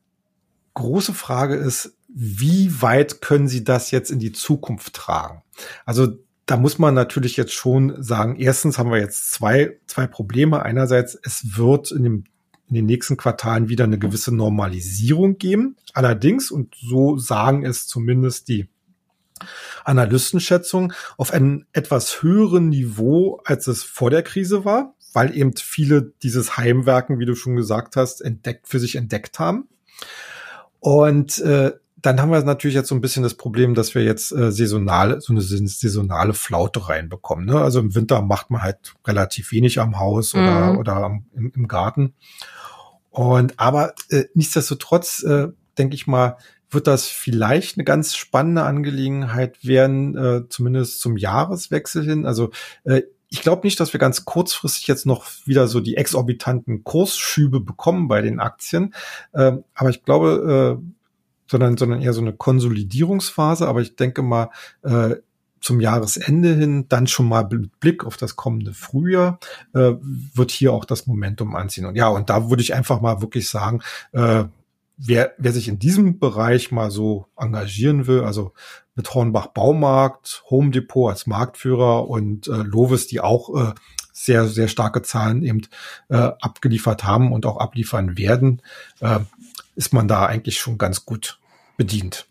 große 0.74 1.14
Frage 1.14 1.56
ist, 1.56 1.96
wie 2.08 2.80
weit 2.80 3.20
können 3.20 3.48
Sie 3.48 3.64
das 3.64 3.90
jetzt 3.90 4.10
in 4.10 4.20
die 4.20 4.32
Zukunft 4.32 4.94
tragen? 4.94 5.42
Also 5.84 6.18
da 6.46 6.56
muss 6.56 6.78
man 6.78 6.94
natürlich 6.94 7.36
jetzt 7.36 7.54
schon 7.54 8.00
sagen, 8.02 8.36
erstens 8.36 8.78
haben 8.78 8.90
wir 8.90 8.98
jetzt 8.98 9.32
zwei, 9.32 9.78
zwei 9.86 10.06
Probleme. 10.06 10.62
Einerseits, 10.62 11.18
es 11.22 11.56
wird 11.56 11.90
in, 11.90 12.04
dem, 12.04 12.24
in 12.68 12.74
den 12.76 12.86
nächsten 12.86 13.16
Quartalen 13.16 13.68
wieder 13.68 13.84
eine 13.84 13.98
gewisse 13.98 14.32
Normalisierung 14.32 15.38
geben. 15.38 15.76
Allerdings, 15.92 16.50
und 16.50 16.74
so 16.76 17.18
sagen 17.18 17.64
es 17.64 17.86
zumindest 17.88 18.48
die 18.48 18.68
Analystenschätzung, 19.84 20.92
auf 21.16 21.32
einem 21.32 21.66
etwas 21.72 22.22
höheren 22.22 22.68
Niveau, 22.68 23.40
als 23.44 23.66
es 23.66 23.82
vor 23.82 24.10
der 24.10 24.22
Krise 24.22 24.64
war 24.64 24.93
weil 25.14 25.36
eben 25.36 25.56
viele 25.56 26.12
dieses 26.22 26.56
Heimwerken, 26.56 27.18
wie 27.18 27.26
du 27.26 27.34
schon 27.34 27.56
gesagt 27.56 27.96
hast, 27.96 28.20
entdeckt 28.20 28.68
für 28.68 28.78
sich 28.78 28.96
entdeckt 28.96 29.38
haben. 29.38 29.68
Und 30.80 31.38
äh, 31.38 31.72
dann 32.04 32.20
haben 32.20 32.30
wir 32.30 32.42
natürlich 32.42 32.74
jetzt 32.74 32.88
so 32.88 32.94
ein 32.94 33.00
bisschen 33.00 33.22
das 33.22 33.34
Problem, 33.34 33.74
dass 33.74 33.94
wir 33.94 34.04
jetzt 34.04 34.30
äh, 34.32 34.52
saisonale, 34.52 35.22
so 35.22 35.32
eine 35.32 35.40
saisonale 35.40 36.34
Flaute 36.34 36.86
reinbekommen. 36.88 37.46
Ne? 37.46 37.58
Also 37.58 37.80
im 37.80 37.94
Winter 37.94 38.20
macht 38.20 38.50
man 38.50 38.60
halt 38.60 38.94
relativ 39.06 39.52
wenig 39.52 39.80
am 39.80 39.98
Haus 39.98 40.34
oder, 40.34 40.72
mhm. 40.72 40.78
oder 40.78 41.20
im, 41.34 41.52
im, 41.54 41.66
Garten. 41.66 42.12
Und 43.08 43.58
aber 43.58 43.94
äh, 44.10 44.24
nichtsdestotrotz, 44.34 45.22
äh, 45.22 45.48
denke 45.78 45.94
ich 45.94 46.06
mal, 46.06 46.36
wird 46.68 46.86
das 46.86 47.06
vielleicht 47.06 47.78
eine 47.78 47.84
ganz 47.84 48.14
spannende 48.16 48.64
Angelegenheit 48.64 49.64
werden, 49.64 50.16
äh, 50.16 50.48
zumindest 50.50 51.00
zum 51.00 51.16
Jahreswechsel 51.16 52.04
hin. 52.04 52.26
Also 52.26 52.50
äh, 52.84 53.02
ich 53.34 53.42
glaube 53.42 53.66
nicht, 53.66 53.80
dass 53.80 53.92
wir 53.92 53.98
ganz 53.98 54.24
kurzfristig 54.24 54.86
jetzt 54.86 55.06
noch 55.06 55.26
wieder 55.44 55.66
so 55.66 55.80
die 55.80 55.96
exorbitanten 55.96 56.84
Kursschübe 56.84 57.58
bekommen 57.58 58.06
bei 58.06 58.22
den 58.22 58.38
Aktien. 58.38 58.94
Ähm, 59.34 59.64
aber 59.74 59.90
ich 59.90 60.04
glaube, 60.04 60.78
äh, 60.80 60.90
sondern, 61.50 61.76
sondern 61.76 62.00
eher 62.00 62.12
so 62.12 62.20
eine 62.20 62.32
Konsolidierungsphase. 62.32 63.66
Aber 63.66 63.80
ich 63.80 63.96
denke 63.96 64.22
mal, 64.22 64.50
äh, 64.84 65.16
zum 65.60 65.80
Jahresende 65.80 66.54
hin, 66.54 66.86
dann 66.88 67.08
schon 67.08 67.28
mal 67.28 67.48
mit 67.50 67.80
Blick 67.80 68.04
auf 68.04 68.16
das 68.16 68.36
kommende 68.36 68.72
Frühjahr, 68.72 69.40
äh, 69.74 69.94
wird 69.98 70.52
hier 70.52 70.72
auch 70.72 70.84
das 70.84 71.08
Momentum 71.08 71.56
anziehen. 71.56 71.86
Und 71.86 71.96
ja, 71.96 72.06
und 72.06 72.30
da 72.30 72.50
würde 72.50 72.62
ich 72.62 72.72
einfach 72.72 73.00
mal 73.00 73.20
wirklich 73.20 73.48
sagen, 73.48 73.82
äh, 74.12 74.44
wer, 74.96 75.34
wer 75.38 75.52
sich 75.52 75.68
in 75.68 75.78
diesem 75.78 76.18
Bereich 76.18 76.70
mal 76.70 76.90
so 76.90 77.26
engagieren 77.36 78.06
will, 78.06 78.22
also 78.22 78.52
mit 78.94 79.12
Hornbach 79.12 79.48
Baumarkt, 79.48 80.44
Home 80.50 80.70
Depot 80.70 81.10
als 81.10 81.26
Marktführer 81.26 82.08
und 82.08 82.48
äh, 82.48 82.62
Lovis, 82.62 83.06
die 83.06 83.20
auch 83.20 83.54
äh, 83.54 83.74
sehr, 84.12 84.46
sehr 84.46 84.68
starke 84.68 85.02
Zahlen 85.02 85.42
eben 85.42 85.62
äh, 86.08 86.16
abgeliefert 86.16 87.04
haben 87.04 87.32
und 87.32 87.46
auch 87.46 87.58
abliefern 87.58 88.16
werden, 88.16 88.62
äh, 89.00 89.20
ist 89.74 89.92
man 89.92 90.06
da 90.06 90.26
eigentlich 90.26 90.58
schon 90.58 90.78
ganz 90.78 91.04
gut 91.04 91.40
bedient. 91.76 92.26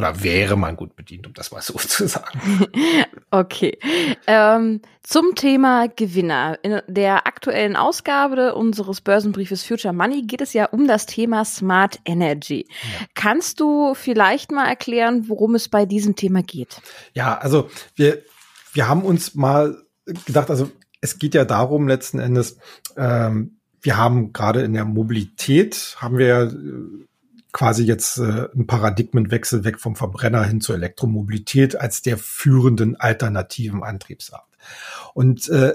Oder 0.00 0.22
wäre 0.22 0.56
man 0.56 0.76
gut 0.76 0.96
bedient, 0.96 1.26
um 1.26 1.34
das 1.34 1.52
mal 1.52 1.60
so 1.60 1.74
zu 1.78 2.08
sagen. 2.08 2.66
okay. 3.30 3.78
Ähm, 4.26 4.80
zum 5.02 5.34
Thema 5.34 5.88
Gewinner. 5.88 6.58
In 6.62 6.80
der 6.86 7.26
aktuellen 7.26 7.76
Ausgabe 7.76 8.54
unseres 8.54 9.02
Börsenbriefes 9.02 9.62
Future 9.62 9.92
Money 9.92 10.22
geht 10.22 10.40
es 10.40 10.54
ja 10.54 10.64
um 10.64 10.88
das 10.88 11.04
Thema 11.04 11.44
Smart 11.44 11.98
Energy. 12.06 12.66
Ja. 12.68 13.06
Kannst 13.14 13.60
du 13.60 13.92
vielleicht 13.94 14.52
mal 14.52 14.66
erklären, 14.66 15.28
worum 15.28 15.54
es 15.54 15.68
bei 15.68 15.84
diesem 15.84 16.16
Thema 16.16 16.42
geht? 16.42 16.80
Ja, 17.12 17.36
also 17.36 17.68
wir, 17.94 18.22
wir 18.72 18.88
haben 18.88 19.02
uns 19.02 19.34
mal 19.34 19.82
gedacht, 20.26 20.48
also 20.48 20.70
es 21.02 21.18
geht 21.18 21.34
ja 21.34 21.44
darum 21.44 21.86
letzten 21.86 22.20
Endes, 22.20 22.56
ähm, 22.96 23.58
wir 23.82 23.98
haben 23.98 24.32
gerade 24.32 24.62
in 24.62 24.72
der 24.72 24.86
Mobilität, 24.86 25.96
haben 25.98 26.16
wir 26.16 26.50
quasi 27.52 27.84
jetzt 27.84 28.18
äh, 28.18 28.48
ein 28.54 28.66
Paradigmenwechsel 28.66 29.64
weg 29.64 29.80
vom 29.80 29.96
Verbrenner 29.96 30.44
hin 30.44 30.60
zur 30.60 30.76
Elektromobilität 30.76 31.76
als 31.76 32.02
der 32.02 32.18
führenden 32.18 32.96
alternativen 32.96 33.82
Antriebsart. 33.82 34.46
Und 35.14 35.48
äh, 35.48 35.74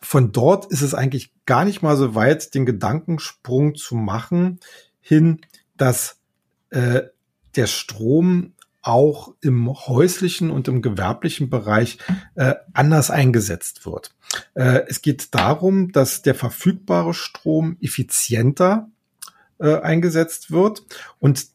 von 0.00 0.32
dort 0.32 0.66
ist 0.66 0.82
es 0.82 0.94
eigentlich 0.94 1.32
gar 1.46 1.64
nicht 1.64 1.82
mal 1.82 1.96
so 1.96 2.14
weit, 2.14 2.54
den 2.54 2.66
Gedankensprung 2.66 3.74
zu 3.74 3.94
machen 3.94 4.60
hin, 5.00 5.40
dass 5.76 6.18
äh, 6.70 7.02
der 7.56 7.66
Strom 7.66 8.52
auch 8.82 9.34
im 9.40 9.72
häuslichen 9.72 10.50
und 10.50 10.68
im 10.68 10.82
gewerblichen 10.82 11.48
Bereich 11.48 11.98
äh, 12.34 12.54
anders 12.74 13.10
eingesetzt 13.10 13.86
wird. 13.86 14.14
Äh, 14.54 14.82
es 14.88 15.00
geht 15.00 15.34
darum, 15.34 15.90
dass 15.92 16.20
der 16.20 16.34
verfügbare 16.34 17.14
Strom 17.14 17.78
effizienter 17.80 18.90
äh, 19.64 19.80
eingesetzt 19.80 20.50
wird 20.50 20.84
und 21.18 21.46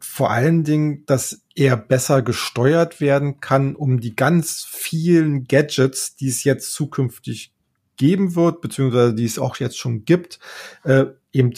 vor 0.00 0.30
allen 0.30 0.64
Dingen, 0.64 1.04
dass 1.06 1.42
er 1.54 1.76
besser 1.76 2.22
gesteuert 2.22 3.00
werden 3.00 3.40
kann, 3.40 3.76
um 3.76 4.00
die 4.00 4.16
ganz 4.16 4.64
vielen 4.68 5.44
Gadgets, 5.44 6.16
die 6.16 6.28
es 6.28 6.44
jetzt 6.44 6.72
zukünftig 6.72 7.52
geben 7.96 8.34
wird, 8.34 8.60
beziehungsweise 8.60 9.14
die 9.14 9.24
es 9.24 9.38
auch 9.38 9.56
jetzt 9.56 9.78
schon 9.78 10.04
gibt, 10.04 10.38
äh, 10.84 11.06
eben 11.32 11.52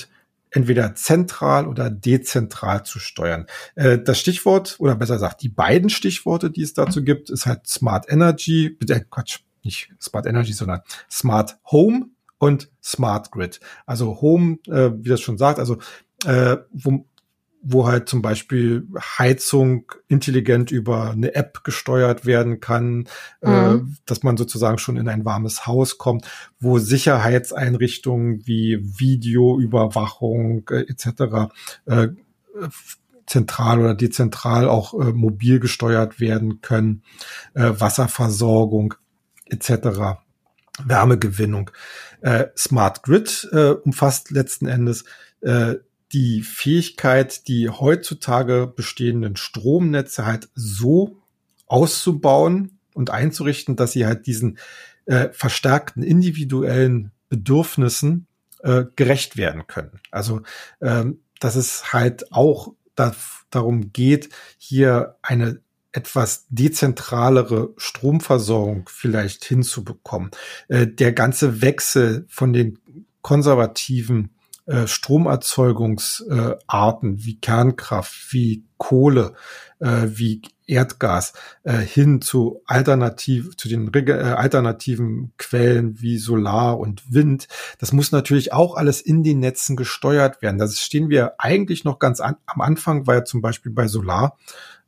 entweder 0.51 0.95
zentral 0.95 1.69
oder 1.69 1.91
dezentral 1.91 2.85
zu 2.85 2.99
steuern. 2.99 3.47
Äh, 3.77 3.99
das 3.99 4.19
Stichwort, 4.19 4.77
oder 4.79 4.97
besser 4.97 5.15
gesagt, 5.15 5.43
die 5.43 5.49
beiden 5.49 5.91
Stichworte, 5.91 6.51
die 6.51 6.63
es 6.63 6.75
dazu 6.75 7.05
gibt, 7.05 7.31
ist 7.31 7.47
halt 7.47 7.67
Smart 7.69 8.11
Energy, 8.11 8.77
äh, 8.89 9.01
Quatsch, 9.09 9.41
nicht 9.63 9.91
Smart 10.01 10.27
Energy, 10.27 10.53
sondern 10.53 10.81
Smart 11.09 11.59
Home 11.71 12.09
und 12.41 12.71
Smart 12.83 13.31
Grid. 13.31 13.61
Also 13.87 14.21
Home, 14.21 14.59
äh, 14.67 14.91
wie 14.97 15.11
das 15.11 15.21
schon 15.21 15.39
sagt, 15.39 15.59
also 15.59 15.79
äh, 16.25 16.57
wo, 16.73 17.07
wo 17.63 17.87
halt 17.87 18.09
zum 18.09 18.23
Beispiel 18.23 18.89
Heizung 18.99 19.93
intelligent 20.09 20.71
über 20.71 21.11
eine 21.11 21.35
App 21.35 21.63
gesteuert 21.65 22.25
werden 22.25 22.61
kann, 22.61 23.07
äh, 23.43 23.51
mhm. 23.51 23.77
äh, 23.77 23.97
dass 24.07 24.23
man 24.23 24.39
sozusagen 24.39 24.79
schon 24.79 24.97
in 24.97 25.09
ein 25.09 25.27
warmes 25.27 25.67
Haus 25.67 25.99
kommt, 25.99 26.27
wo 26.59 26.79
Sicherheitseinrichtungen 26.79 28.47
wie 28.47 28.79
Videoüberwachung 28.81 30.67
äh, 30.71 30.87
etc. 30.89 31.53
Äh, 31.85 32.09
zentral 33.27 33.81
oder 33.81 33.95
dezentral 33.95 34.67
auch 34.67 34.95
äh, 34.95 35.13
mobil 35.13 35.61
gesteuert 35.61 36.21
werden 36.21 36.63
können, 36.63 37.03
äh, 37.55 37.73
Wasserversorgung 37.77 38.95
etc. 39.45 40.21
Wärmegewinnung. 40.85 41.71
Äh, 42.21 42.47
Smart 42.57 43.03
Grid 43.03 43.49
äh, 43.53 43.71
umfasst 43.71 44.31
letzten 44.31 44.67
Endes 44.67 45.05
äh, 45.41 45.77
die 46.13 46.43
Fähigkeit, 46.43 47.47
die 47.49 47.69
heutzutage 47.69 48.67
bestehenden 48.67 49.37
Stromnetze 49.37 50.27
halt 50.27 50.49
so 50.55 51.17
auszubauen 51.67 52.79
und 52.95 53.11
einzurichten, 53.11 53.77
dass 53.77 53.93
sie 53.93 54.07
halt 54.07 54.27
diesen 54.27 54.59
äh, 55.07 55.29
verstärkten 55.33 56.03
individuellen 56.03 57.13
Bedürfnissen 57.29 58.27
äh, 58.63 58.85
gerecht 58.97 59.37
werden 59.37 59.67
können. 59.67 60.01
Also 60.11 60.43
ähm, 60.81 61.21
dass 61.39 61.57
es 61.57 61.93
halt 61.93 62.33
auch 62.33 62.75
da, 62.95 63.15
darum 63.51 63.93
geht, 63.93 64.29
hier 64.59 65.17
eine 65.23 65.61
etwas 65.93 66.47
dezentralere 66.49 67.75
Stromversorgung 67.77 68.89
vielleicht 68.89 69.45
hinzubekommen. 69.45 70.31
Äh, 70.69 70.87
der 70.87 71.13
ganze 71.13 71.61
Wechsel 71.63 72.27
von 72.29 72.53
den 72.53 72.79
konservativen 73.23 74.31
äh, 74.67 74.87
Stromerzeugungsarten 74.87 77.25
wie 77.25 77.41
Kernkraft, 77.41 78.33
wie 78.33 78.63
Kohle, 78.79 79.35
äh, 79.81 80.07
wie 80.09 80.43
Erdgas 80.67 81.33
hin 81.65 82.23
zu 82.23 82.63
alternativ 82.65 83.57
zu 83.57 83.69
den 83.69 83.93
alternativen 83.93 85.33
Quellen 85.37 86.01
wie 86.01 86.17
Solar 86.17 86.79
und 86.79 87.13
Wind. 87.13 87.49
Das 87.81 87.93
muss 87.93 88.13
natürlich 88.13 88.53
auch 88.53 88.77
alles 88.77 89.01
in 89.01 89.25
den 89.25 89.41
Netzen 89.41 89.75
gesteuert 89.75 90.43
werden. 90.43 90.59
Da 90.59 90.69
stehen 90.69 91.09
wir 91.09 91.35
eigentlich 91.39 91.83
noch 91.83 91.99
ganz 91.99 92.21
an, 92.21 92.37
am 92.47 92.61
Anfang, 92.61 93.09
weil 93.09 93.25
zum 93.25 93.43
Beispiel 93.43 93.73
bei 93.73 93.89
Solar 93.89 94.39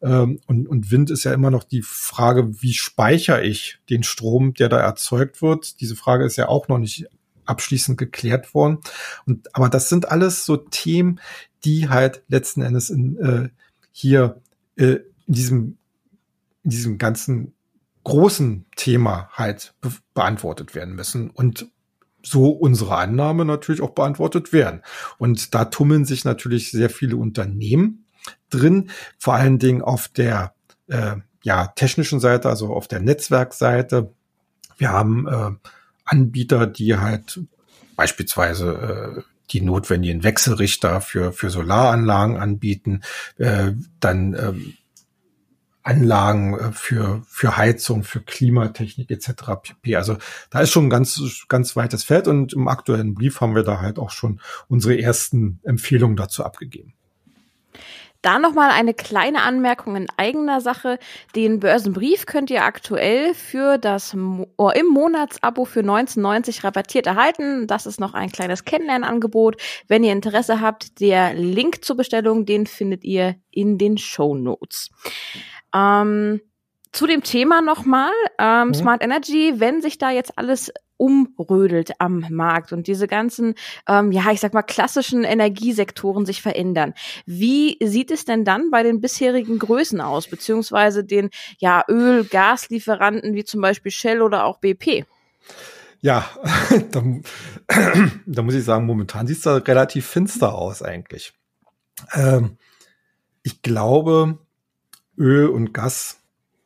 ähm, 0.02 0.40
und, 0.46 0.66
und 0.66 0.90
Wind 0.90 1.10
ist 1.10 1.24
ja 1.24 1.32
immer 1.32 1.50
noch 1.50 1.64
die 1.64 1.82
Frage, 1.82 2.60
wie 2.60 2.74
speichere 2.74 3.42
ich 3.42 3.78
den 3.88 4.02
Strom, 4.02 4.54
der 4.54 4.68
da 4.68 4.80
erzeugt 4.80 5.42
wird. 5.42 5.80
Diese 5.80 5.96
Frage 5.96 6.24
ist 6.24 6.36
ja 6.36 6.48
auch 6.48 6.68
noch 6.68 6.78
nicht 6.78 7.06
abschließend 7.44 7.98
geklärt 7.98 8.54
worden. 8.54 8.78
Und 9.26 9.54
aber 9.54 9.68
das 9.68 9.88
sind 9.88 10.10
alles 10.10 10.44
so 10.44 10.56
Themen, 10.56 11.20
die 11.64 11.88
halt 11.88 12.22
letzten 12.28 12.62
Endes 12.62 12.90
in, 12.90 13.16
äh, 13.18 13.48
hier 13.92 14.40
äh, 14.76 14.98
in 15.26 15.34
diesem 15.34 15.78
in 16.64 16.70
diesem 16.70 16.98
ganzen 16.98 17.54
großen 18.04 18.66
Thema 18.76 19.28
halt 19.32 19.74
be 19.80 19.92
beantwortet 20.14 20.74
werden 20.74 20.94
müssen 20.94 21.30
und 21.30 21.68
so 22.24 22.50
unsere 22.50 22.96
Annahme 22.96 23.44
natürlich 23.44 23.80
auch 23.80 23.90
beantwortet 23.90 24.52
werden. 24.52 24.82
Und 25.18 25.54
da 25.54 25.64
tummeln 25.64 26.04
sich 26.04 26.24
natürlich 26.24 26.70
sehr 26.70 26.90
viele 26.90 27.16
Unternehmen 27.16 28.01
drin, 28.50 28.90
vor 29.18 29.34
allen 29.34 29.58
Dingen 29.58 29.82
auf 29.82 30.08
der 30.08 30.54
äh, 30.88 31.16
ja, 31.42 31.68
technischen 31.68 32.20
Seite, 32.20 32.48
also 32.48 32.72
auf 32.74 32.88
der 32.88 33.00
Netzwerkseite. 33.00 34.12
Wir 34.78 34.90
haben 34.90 35.26
äh, 35.26 35.68
Anbieter, 36.04 36.66
die 36.66 36.96
halt 36.96 37.40
beispielsweise 37.96 39.16
äh, 39.18 39.22
die 39.50 39.60
notwendigen 39.60 40.22
Wechselrichter 40.22 41.00
für, 41.00 41.32
für 41.32 41.50
Solaranlagen 41.50 42.36
anbieten, 42.36 43.02
äh, 43.36 43.72
dann 44.00 44.34
ähm, 44.34 44.74
Anlagen 45.82 46.54
äh, 46.54 46.72
für, 46.72 47.22
für 47.26 47.56
Heizung, 47.56 48.04
für 48.04 48.20
Klimatechnik 48.20 49.10
etc. 49.10 49.32
pp. 49.62 49.96
Also 49.96 50.16
da 50.50 50.60
ist 50.60 50.70
schon 50.70 50.86
ein 50.86 50.90
ganz, 50.90 51.20
ganz 51.48 51.76
weites 51.76 52.04
Feld 52.04 52.28
und 52.28 52.52
im 52.52 52.68
aktuellen 52.68 53.14
Brief 53.14 53.40
haben 53.40 53.54
wir 53.54 53.64
da 53.64 53.80
halt 53.80 53.98
auch 53.98 54.10
schon 54.10 54.40
unsere 54.68 54.98
ersten 54.98 55.60
Empfehlungen 55.64 56.16
dazu 56.16 56.44
abgegeben. 56.44 56.94
Da 58.22 58.38
nochmal 58.38 58.70
eine 58.70 58.94
kleine 58.94 59.42
Anmerkung 59.42 59.96
in 59.96 60.06
eigener 60.16 60.60
Sache. 60.60 61.00
Den 61.34 61.58
Börsenbrief 61.58 62.24
könnt 62.24 62.50
ihr 62.50 62.64
aktuell 62.64 63.34
für 63.34 63.78
das 63.78 64.16
oh, 64.56 64.70
im 64.70 64.86
Monatsabo 64.86 65.64
für 65.64 65.80
1990 65.80 66.62
rabattiert 66.62 67.08
erhalten. 67.08 67.66
Das 67.66 67.84
ist 67.84 67.98
noch 67.98 68.14
ein 68.14 68.30
kleines 68.30 68.64
Kennenlernangebot. 68.64 69.60
Wenn 69.88 70.04
ihr 70.04 70.12
Interesse 70.12 70.60
habt, 70.60 71.00
der 71.00 71.34
Link 71.34 71.84
zur 71.84 71.96
Bestellung, 71.96 72.46
den 72.46 72.66
findet 72.66 73.02
ihr 73.02 73.34
in 73.50 73.76
den 73.76 73.98
Show 73.98 74.36
Notes. 74.36 74.90
Ähm, 75.74 76.40
zu 76.92 77.06
dem 77.06 77.22
Thema 77.22 77.62
nochmal, 77.62 78.12
ähm, 78.38 78.68
mhm. 78.68 78.74
Smart 78.74 79.02
Energy, 79.02 79.54
wenn 79.56 79.80
sich 79.82 79.98
da 79.98 80.10
jetzt 80.10 80.38
alles 80.38 80.72
umrödelt 80.98 81.92
am 81.98 82.24
Markt 82.30 82.72
und 82.72 82.86
diese 82.86 83.08
ganzen, 83.08 83.54
ähm, 83.88 84.12
ja, 84.12 84.30
ich 84.30 84.38
sag 84.38 84.54
mal, 84.54 84.62
klassischen 84.62 85.24
Energiesektoren 85.24 86.26
sich 86.26 86.42
verändern. 86.42 86.94
Wie 87.26 87.76
sieht 87.82 88.12
es 88.12 88.24
denn 88.24 88.44
dann 88.44 88.70
bei 88.70 88.84
den 88.84 89.00
bisherigen 89.00 89.58
Größen 89.58 90.00
aus, 90.00 90.28
beziehungsweise 90.28 91.02
den 91.02 91.30
ja, 91.58 91.82
Öl-, 91.88 92.24
Gaslieferanten 92.24 93.34
wie 93.34 93.44
zum 93.44 93.60
Beispiel 93.60 93.90
Shell 93.90 94.22
oder 94.22 94.44
auch 94.44 94.58
BP? 94.58 95.04
Ja, 96.02 96.28
da, 96.92 97.02
da 98.26 98.42
muss 98.42 98.54
ich 98.54 98.64
sagen, 98.64 98.86
momentan 98.86 99.26
sieht 99.26 99.38
es 99.38 99.42
da 99.42 99.56
relativ 99.56 100.06
finster 100.06 100.54
aus 100.54 100.82
eigentlich. 100.82 101.32
Ähm, 102.12 102.58
ich 103.42 103.62
glaube, 103.62 104.38
Öl 105.18 105.48
und 105.48 105.72
Gas 105.72 106.21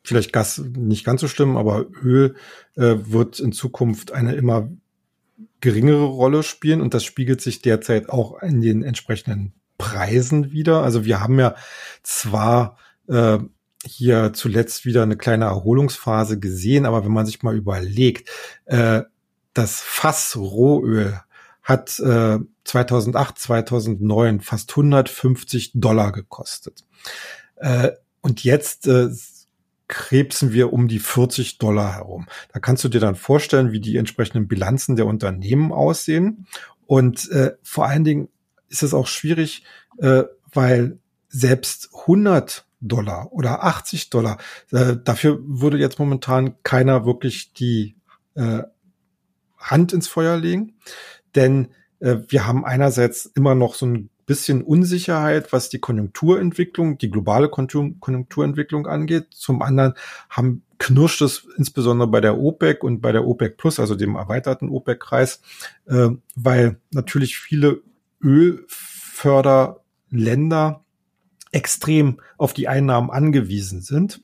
vielleicht 0.07 0.33
Gas 0.33 0.63
nicht 0.77 1.05
ganz 1.05 1.21
so 1.21 1.29
schlimm, 1.29 1.57
aber 1.57 1.87
Öl 2.03 2.35
äh, 2.77 2.97
wird 3.05 3.41
in 3.41 3.53
Zukunft 3.53 4.13
eine 4.13 4.35
immer 4.35 4.71
geringere 5.61 6.05
Rolle 6.05 6.43
spielen 6.43 6.81
und 6.81 6.95
das 6.95 7.05
spiegelt 7.05 7.41
sich 7.41 7.63
derzeit 7.63 8.09
auch 8.09 8.41
in 8.43 8.61
den 8.61 8.83
entsprechenden 8.83 9.53
Preisen 9.79 10.53
wieder. 10.53 10.83
Also 10.83 11.05
wir 11.05 11.21
haben 11.21 11.39
ja 11.39 11.55
zwar 12.03 12.79
äh, 13.09 13.39
hier 13.85 14.33
zuletzt 14.33 14.85
wieder 14.85 15.03
eine 15.03 15.17
kleine 15.17 15.47
Erholungsphase 15.47 16.39
gesehen, 16.39 16.87
aber 16.87 17.05
wenn 17.05 17.13
man 17.13 17.27
sich 17.27 17.43
mal 17.43 17.57
überlegt, 17.57 18.29
äh, 18.67 19.03
das 19.55 19.81
Fass 19.81 20.37
Rohöl 20.37 21.21
hat 21.63 21.99
äh, 21.99 22.39
2008, 22.65 23.39
2009 23.39 24.41
fast 24.41 24.71
150 24.71 25.73
Dollar 25.75 26.13
gekostet. 26.13 26.85
Äh, 27.57 27.93
und 28.21 28.45
jetzt 28.45 28.87
äh, 28.87 29.09
krebsen 29.89 30.53
wir 30.53 30.73
um 30.73 30.89
die 30.89 30.99
40 30.99 31.59
Dollar 31.59 31.95
herum. 31.95 32.27
Da 32.53 32.61
kannst 32.61 32.85
du 32.85 32.89
dir 32.89 33.01
dann 33.01 33.15
vorstellen, 33.15 33.73
wie 33.73 33.81
die 33.81 33.97
entsprechenden 33.97 34.49
Bilanzen 34.49 34.97
der 34.97 35.07
Unternehmen 35.07 35.73
aussehen. 35.73 36.47
Und 36.87 37.31
äh, 37.31 37.53
vor 37.63 37.87
allen 37.87 38.05
Dingen 38.05 38.29
ist 38.69 38.83
es 38.83 38.95
auch 38.95 39.07
schwierig, 39.07 39.65
äh, 39.99 40.25
weil 40.53 40.99
selbst 41.29 41.91
100 42.01 42.67
Dollar 42.81 43.33
oder 43.33 43.65
80 43.65 44.11
Dollar, 44.11 44.39
äh, 44.71 44.97
dafür 45.03 45.39
würde 45.43 45.79
jetzt 45.79 45.99
momentan 45.99 46.63
keiner 46.63 47.07
wirklich 47.07 47.53
die 47.53 47.97
äh, 48.35 48.63
Hand 49.59 49.93
ins 49.93 50.09
Feuer 50.09 50.37
legen. 50.37 50.75
Denn 51.35 51.69
äh, 52.01 52.17
wir 52.29 52.47
haben 52.47 52.65
einerseits 52.65 53.27
immer 53.27 53.55
noch 53.55 53.75
so 53.75 53.87
ein 53.87 54.11
bisschen 54.27 54.63
Unsicherheit, 54.63 55.53
was 55.53 55.69
die 55.69 55.79
Konjunkturentwicklung, 55.79 56.99
die 56.99 57.11
globale 57.11 57.49
Konjunkturentwicklung 57.49 58.87
angeht. 58.87 59.29
Zum 59.31 59.63
anderen 59.63 59.95
haben 60.29 60.63
knirscht 60.79 61.23
es 61.23 61.47
insbesondere 61.57 62.09
bei 62.09 62.21
der 62.21 62.39
OPEC 62.39 62.85
und 62.85 63.01
bei 63.01 63.13
der 63.13 63.27
OPEC 63.27 63.57
Plus, 63.57 63.81
also 63.81 63.95
dem 63.95 64.17
erweiterten 64.17 64.69
OPEC-Kreis, 64.69 65.41
äh, 65.87 66.11
weil 66.35 66.79
natürlich 66.91 67.39
viele 67.39 67.81
Ölförderländer 68.23 70.85
extrem 71.53 72.21
auf 72.37 72.53
die 72.53 72.69
Einnahmen 72.69 73.11
angewiesen 73.11 73.81
sind 73.81 74.21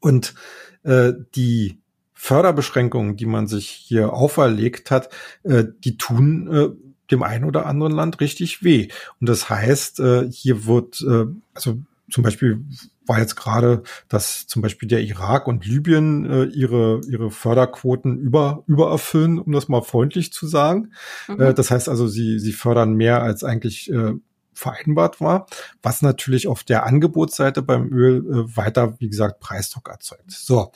und 0.00 0.34
äh, 0.82 1.14
die 1.34 1.80
Förderbeschränkungen, 2.12 3.16
die 3.16 3.26
man 3.26 3.46
sich 3.46 3.70
hier 3.70 4.12
auferlegt 4.12 4.90
hat, 4.90 5.08
äh, 5.42 5.64
die 5.84 5.96
tun 5.96 6.52
äh, 6.52 6.68
dem 7.10 7.22
einen 7.22 7.44
oder 7.44 7.66
anderen 7.66 7.92
Land 7.92 8.20
richtig 8.20 8.62
weh. 8.62 8.88
Und 9.20 9.28
das 9.28 9.50
heißt, 9.50 10.00
äh, 10.00 10.30
hier 10.30 10.66
wird, 10.66 11.00
äh, 11.02 11.26
also 11.54 11.78
zum 12.10 12.24
Beispiel 12.24 12.64
war 13.06 13.18
jetzt 13.18 13.36
gerade, 13.36 13.82
dass 14.08 14.46
zum 14.46 14.62
Beispiel 14.62 14.88
der 14.88 15.02
Irak 15.02 15.48
und 15.48 15.66
Libyen 15.66 16.24
äh, 16.26 16.44
ihre, 16.44 17.00
ihre 17.08 17.30
Förderquoten 17.30 18.18
über, 18.18 18.62
übererfüllen, 18.66 19.38
um 19.38 19.52
das 19.52 19.68
mal 19.68 19.82
freundlich 19.82 20.32
zu 20.32 20.46
sagen. 20.46 20.92
Mhm. 21.28 21.40
Äh, 21.40 21.54
das 21.54 21.70
heißt 21.70 21.88
also, 21.88 22.06
sie, 22.06 22.38
sie 22.38 22.52
fördern 22.52 22.94
mehr 22.94 23.22
als 23.22 23.42
eigentlich 23.42 23.90
äh, 23.90 24.14
vereinbart 24.52 25.20
war, 25.20 25.46
was 25.82 26.02
natürlich 26.02 26.46
auf 26.46 26.62
der 26.62 26.84
Angebotsseite 26.86 27.62
beim 27.62 27.90
Öl 27.92 28.18
äh, 28.18 28.56
weiter, 28.56 28.96
wie 29.00 29.08
gesagt, 29.08 29.40
Preisdruck 29.40 29.88
erzeugt. 29.88 30.30
So. 30.30 30.72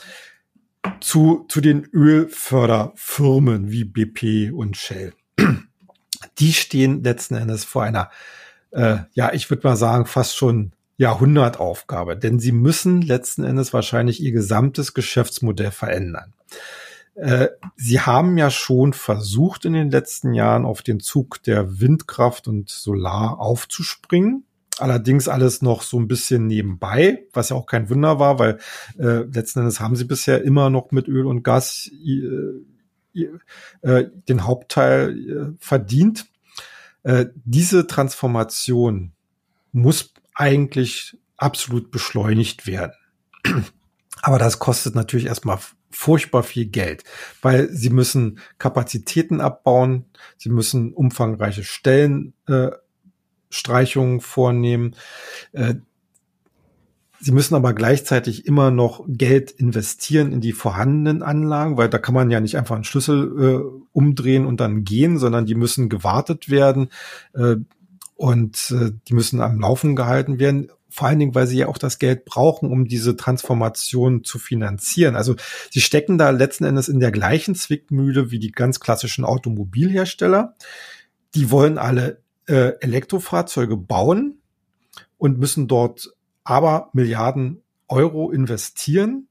Zu, 1.01 1.47
zu 1.49 1.62
den 1.62 1.87
Ölförderfirmen 1.94 3.70
wie 3.70 3.85
BP 3.85 4.53
und 4.53 4.77
Shell 4.77 5.14
die 6.39 6.53
stehen 6.53 7.03
letzten 7.03 7.35
Endes 7.35 7.65
vor 7.65 7.83
einer, 7.83 8.11
äh, 8.71 8.99
ja, 9.13 9.33
ich 9.33 9.51
würde 9.51 9.67
mal 9.67 9.77
sagen, 9.77 10.07
fast 10.07 10.37
schon 10.37 10.73
Jahrhundertaufgabe, 10.97 12.17
denn 12.17 12.39
sie 12.39 12.53
müssen 12.53 13.03
letzten 13.03 13.45
Endes 13.45 13.73
wahrscheinlich 13.73 14.23
ihr 14.23 14.33
gesamtes 14.33 14.95
Geschäftsmodell 14.95 15.71
verändern. 15.71 16.35
Äh, 17.15 17.49
sie 17.77 18.01
haben 18.01 18.39
ja 18.39 18.51
schon 18.51 18.93
versucht 18.93 19.65
in 19.65 19.73
den 19.73 19.91
letzten 19.91 20.35
Jahren 20.35 20.65
auf 20.65 20.83
den 20.83 21.01
Zug 21.01 21.43
der 21.43 21.81
Windkraft 21.81 22.49
und 22.49 22.69
Solar 22.71 23.39
aufzuspringen. 23.39 24.45
Allerdings 24.79 25.29
alles 25.29 25.63
noch 25.63 25.83
so 25.83 26.01
ein 26.01 26.09
bisschen 26.09 26.49
nebenbei, 26.49 27.27
was 27.33 27.51
ja 27.51 27.57
auch 27.57 27.67
kein 27.67 27.89
Wunder 27.91 28.19
war, 28.19 28.41
weil 28.41 28.59
äh, 28.99 29.23
letzten 29.23 29.61
Endes 29.61 29.79
haben 29.79 29.95
sie 29.95 30.05
bisher 30.05 30.43
immer 30.43 30.71
noch 30.71 30.91
mit 30.91 31.07
Öl 31.07 31.27
und 31.27 31.45
Gas 31.45 31.89
äh, 32.05 32.21
äh, 33.83 34.05
den 34.29 34.44
Hauptteil 34.44 35.18
äh, 35.18 35.53
verdient. 35.59 36.27
Äh, 37.03 37.27
diese 37.44 37.87
Transformation 37.87 39.12
muss 39.72 40.14
eigentlich 40.35 41.16
absolut 41.37 41.90
beschleunigt 41.90 42.66
werden. 42.66 42.94
Aber 44.22 44.38
das 44.38 44.59
kostet 44.59 44.94
natürlich 44.94 45.27
erstmal 45.27 45.59
furchtbar 45.90 46.42
viel 46.42 46.66
Geld, 46.66 47.05
weil 47.42 47.68
sie 47.70 47.90
müssen 47.90 48.40
Kapazitäten 48.59 49.40
abbauen, 49.40 50.07
sie 50.37 50.48
müssen 50.48 50.92
umfangreiche 50.92 51.62
Stellenstreichungen 51.62 54.18
äh, 54.18 54.22
vornehmen. 54.22 54.96
Äh, 55.53 55.74
Sie 57.20 57.33
müssen 57.33 57.55
aber 57.55 57.72
gleichzeitig 57.72 58.46
immer 58.46 58.70
noch 58.70 59.05
Geld 59.07 59.50
investieren 59.50 60.33
in 60.33 60.40
die 60.40 60.53
vorhandenen 60.53 61.22
Anlagen, 61.22 61.77
weil 61.77 61.88
da 61.88 61.98
kann 61.98 62.14
man 62.14 62.31
ja 62.31 62.40
nicht 62.40 62.57
einfach 62.57 62.74
einen 62.74 62.85
Schlüssel 62.85 63.40
äh, 63.40 63.81
umdrehen 63.92 64.46
und 64.46 64.61
dann 64.61 64.85
gehen, 64.85 65.18
sondern 65.18 65.46
die 65.46 65.55
müssen 65.55 65.88
gewartet 65.88 66.50
werden 66.50 66.88
äh, 67.35 67.57
und 68.16 68.74
äh, 68.79 68.92
die 69.09 69.14
müssen 69.14 69.40
am 69.40 69.61
Laufen 69.61 69.96
gehalten 69.96 70.38
werden. 70.38 70.70
Vor 70.90 71.09
allen 71.09 71.18
Dingen, 71.18 71.35
weil 71.35 71.46
sie 71.46 71.59
ja 71.59 71.68
auch 71.68 71.79
das 71.79 71.98
Geld 71.98 72.24
brauchen, 72.24 72.70
um 72.70 72.87
diese 72.87 73.16
Transformation 73.16 74.22
zu 74.22 74.38
finanzieren. 74.38 75.16
Also 75.16 75.35
sie 75.70 75.81
stecken 75.81 76.18
da 76.18 76.31
letzten 76.31 76.64
Endes 76.64 76.88
in 76.88 77.00
der 77.00 77.11
gleichen 77.11 77.55
Zwickmühle 77.55 78.31
wie 78.31 78.38
die 78.38 78.53
ganz 78.53 78.81
klassischen 78.81 79.24
Automobilhersteller. 79.24 80.55
Die 81.35 81.50
wollen 81.50 81.79
alle 81.79 82.22
äh, 82.46 82.72
Elektrofahrzeuge 82.81 83.77
bauen 83.77 84.38
und 85.18 85.38
müssen 85.38 85.66
dort 85.66 86.14
aber 86.44 86.90
Milliarden 86.92 87.62
Euro 87.88 88.30
investieren, 88.30 89.28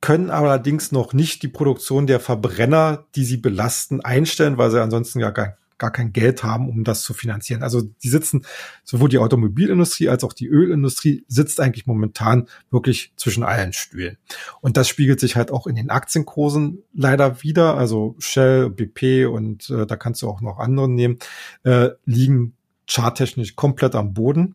können 0.00 0.30
allerdings 0.30 0.92
noch 0.92 1.12
nicht 1.12 1.42
die 1.42 1.48
Produktion 1.48 2.06
der 2.06 2.20
Verbrenner, 2.20 3.06
die 3.14 3.24
sie 3.24 3.36
belasten, 3.36 4.00
einstellen, 4.00 4.56
weil 4.56 4.70
sie 4.70 4.82
ansonsten 4.82 5.20
ja 5.20 5.30
gar, 5.30 5.58
gar 5.76 5.90
kein 5.90 6.12
Geld 6.14 6.42
haben, 6.42 6.70
um 6.70 6.84
das 6.84 7.02
zu 7.02 7.12
finanzieren. 7.12 7.62
Also 7.62 7.82
die 7.82 8.08
sitzen, 8.08 8.46
sowohl 8.82 9.10
die 9.10 9.18
Automobilindustrie 9.18 10.08
als 10.08 10.24
auch 10.24 10.32
die 10.32 10.46
Ölindustrie 10.46 11.24
sitzt 11.28 11.60
eigentlich 11.60 11.86
momentan 11.86 12.48
wirklich 12.70 13.12
zwischen 13.16 13.42
allen 13.42 13.74
Stühlen. 13.74 14.16
Und 14.62 14.78
das 14.78 14.88
spiegelt 14.88 15.20
sich 15.20 15.36
halt 15.36 15.50
auch 15.50 15.66
in 15.66 15.74
den 15.74 15.90
Aktienkursen 15.90 16.82
leider 16.94 17.42
wieder. 17.42 17.76
Also 17.76 18.16
Shell, 18.20 18.70
BP 18.70 19.26
und 19.26 19.68
äh, 19.68 19.86
da 19.86 19.96
kannst 19.96 20.22
du 20.22 20.28
auch 20.28 20.40
noch 20.40 20.58
andere 20.58 20.88
nehmen, 20.88 21.18
äh, 21.64 21.90
liegen 22.06 22.54
charttechnisch 22.86 23.54
komplett 23.54 23.94
am 23.94 24.14
Boden. 24.14 24.54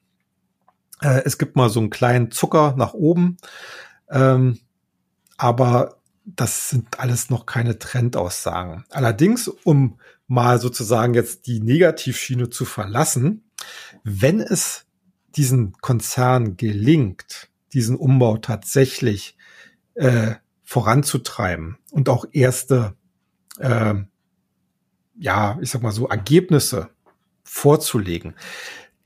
Äh, 1.01 1.21
es 1.25 1.37
gibt 1.37 1.55
mal 1.55 1.69
so 1.69 1.79
einen 1.79 1.89
kleinen 1.89 2.31
Zucker 2.31 2.75
nach 2.77 2.93
oben, 2.93 3.37
ähm, 4.09 4.59
aber 5.37 5.97
das 6.25 6.69
sind 6.69 6.99
alles 6.99 7.29
noch 7.29 7.45
keine 7.45 7.77
Trendaussagen. 7.77 8.85
Allerdings, 8.89 9.47
um 9.47 9.99
mal 10.27 10.59
sozusagen 10.59 11.13
jetzt 11.13 11.47
die 11.47 11.59
Negativschiene 11.59 12.49
zu 12.49 12.65
verlassen, 12.65 13.43
wenn 14.03 14.39
es 14.39 14.85
diesen 15.35 15.73
Konzern 15.73 16.57
gelingt, 16.57 17.49
diesen 17.73 17.95
Umbau 17.95 18.37
tatsächlich 18.37 19.37
äh, 19.95 20.35
voranzutreiben 20.63 21.77
und 21.91 22.09
auch 22.09 22.25
erste, 22.31 22.95
äh, 23.59 23.95
ja, 25.17 25.57
ich 25.61 25.69
sag 25.69 25.83
mal 25.83 25.91
so, 25.91 26.07
Ergebnisse 26.07 26.89
vorzulegen, 27.43 28.35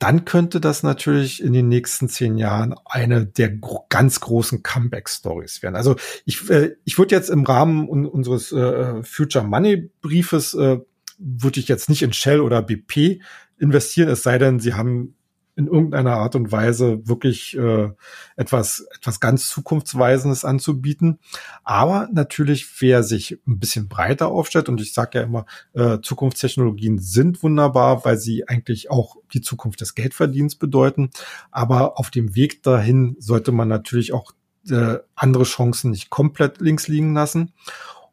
dann 0.00 0.24
könnte 0.24 0.60
das 0.60 0.82
natürlich 0.82 1.42
in 1.42 1.52
den 1.52 1.68
nächsten 1.68 2.08
zehn 2.08 2.38
Jahren 2.38 2.74
eine 2.86 3.26
der 3.26 3.50
gro 3.50 3.84
ganz 3.90 4.18
großen 4.20 4.62
Comeback-Stories 4.62 5.62
werden. 5.62 5.76
Also 5.76 5.96
ich, 6.24 6.48
äh, 6.48 6.74
ich 6.84 6.98
würde 6.98 7.14
jetzt 7.14 7.28
im 7.28 7.44
Rahmen 7.44 7.86
un 7.88 8.06
unseres 8.06 8.50
äh, 8.50 9.02
Future 9.02 9.44
Money 9.44 9.90
Briefes 10.00 10.54
äh, 10.54 10.78
würde 11.18 11.60
ich 11.60 11.68
jetzt 11.68 11.90
nicht 11.90 12.02
in 12.02 12.14
Shell 12.14 12.40
oder 12.40 12.62
BP 12.62 13.20
investieren, 13.58 14.08
es 14.08 14.22
sei 14.22 14.38
denn, 14.38 14.58
sie 14.58 14.72
haben 14.72 15.16
in 15.60 15.66
irgendeiner 15.66 16.16
Art 16.16 16.34
und 16.34 16.50
Weise 16.50 17.06
wirklich 17.06 17.56
äh, 17.56 17.90
etwas, 18.36 18.86
etwas 18.96 19.20
ganz 19.20 19.48
Zukunftsweisendes 19.50 20.44
anzubieten. 20.44 21.18
Aber 21.62 22.08
natürlich, 22.12 22.66
wer 22.80 23.02
sich 23.02 23.38
ein 23.46 23.58
bisschen 23.58 23.88
breiter 23.88 24.28
aufstellt, 24.28 24.70
und 24.70 24.80
ich 24.80 24.94
sage 24.94 25.18
ja 25.18 25.24
immer, 25.24 25.44
äh, 25.74 25.98
Zukunftstechnologien 26.00 26.98
sind 26.98 27.42
wunderbar, 27.42 28.04
weil 28.06 28.16
sie 28.16 28.48
eigentlich 28.48 28.90
auch 28.90 29.16
die 29.34 29.42
Zukunft 29.42 29.82
des 29.82 29.94
Geldverdienens 29.94 30.56
bedeuten. 30.56 31.10
Aber 31.50 31.98
auf 31.98 32.10
dem 32.10 32.34
Weg 32.34 32.62
dahin 32.62 33.16
sollte 33.18 33.52
man 33.52 33.68
natürlich 33.68 34.14
auch 34.14 34.32
äh, 34.70 34.96
andere 35.14 35.44
Chancen 35.44 35.90
nicht 35.90 36.08
komplett 36.08 36.62
links 36.62 36.88
liegen 36.88 37.12
lassen. 37.12 37.52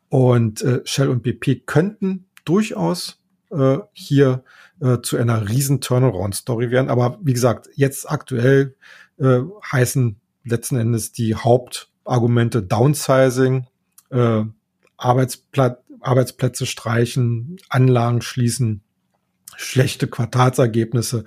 Und 0.10 0.62
äh, 0.64 0.82
Shell 0.84 1.08
und 1.08 1.24
BP 1.24 1.66
könnten 1.66 2.26
durchaus 2.44 3.22
äh, 3.52 3.78
hier 3.94 4.44
äh, 4.82 5.00
zu 5.02 5.18
einer 5.18 5.50
riesen 5.50 5.82
Turnaround-Story 5.82 6.72
werden. 6.72 6.90
Aber 6.90 7.20
wie 7.22 7.34
gesagt, 7.34 7.70
jetzt 7.76 8.10
aktuell 8.10 8.76
äh, 9.20 9.40
heißen 9.72 10.20
letzten 10.44 10.78
Endes 10.78 11.12
die 11.12 11.36
Hauptargumente 11.36 12.64
Downsizing, 12.64 13.68
äh, 14.12 14.44
Arbeitsplat 14.98 15.84
Arbeitsplätze 16.00 16.66
streichen, 16.66 17.58
Anlagen 17.70 18.22
schließen, 18.22 18.84
schlechte 19.56 20.08
Quartalsergebnisse, 20.08 21.26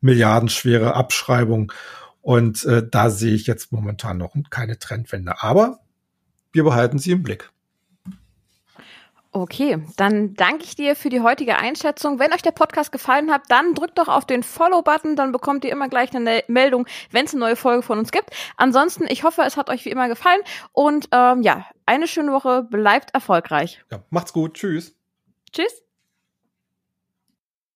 milliardenschwere 0.00 0.94
Abschreibung. 0.94 1.72
Und 2.20 2.64
äh, 2.64 2.86
da 2.88 3.10
sehe 3.10 3.34
ich 3.34 3.46
jetzt 3.46 3.72
momentan 3.72 4.18
noch 4.18 4.34
keine 4.50 4.78
Trendwende. 4.78 5.42
Aber 5.42 5.78
wir 6.52 6.64
behalten 6.64 6.98
sie 6.98 7.12
im 7.12 7.22
Blick. 7.22 7.50
Okay, 9.32 9.78
dann 9.96 10.34
danke 10.34 10.64
ich 10.64 10.74
dir 10.74 10.96
für 10.96 11.08
die 11.08 11.20
heutige 11.20 11.56
Einschätzung. 11.56 12.18
Wenn 12.18 12.32
euch 12.32 12.42
der 12.42 12.50
Podcast 12.50 12.90
gefallen 12.90 13.30
hat, 13.30 13.42
dann 13.48 13.74
drückt 13.74 13.98
doch 13.98 14.08
auf 14.08 14.24
den 14.24 14.42
Follow-Button, 14.42 15.14
dann 15.14 15.30
bekommt 15.30 15.64
ihr 15.64 15.70
immer 15.70 15.88
gleich 15.88 16.14
eine 16.14 16.42
Meldung, 16.48 16.86
wenn 17.12 17.26
es 17.26 17.32
eine 17.32 17.40
neue 17.40 17.54
Folge 17.54 17.82
von 17.82 18.00
uns 18.00 18.10
gibt. 18.10 18.30
Ansonsten, 18.56 19.04
ich 19.08 19.22
hoffe, 19.22 19.42
es 19.42 19.56
hat 19.56 19.70
euch 19.70 19.84
wie 19.84 19.90
immer 19.90 20.08
gefallen 20.08 20.40
und 20.72 21.08
ähm, 21.12 21.42
ja, 21.42 21.66
eine 21.86 22.08
schöne 22.08 22.32
Woche, 22.32 22.64
bleibt 22.64 23.14
erfolgreich. 23.14 23.84
Ja, 23.92 24.02
macht's 24.10 24.32
gut, 24.32 24.54
tschüss. 24.54 24.96
Tschüss. 25.52 25.82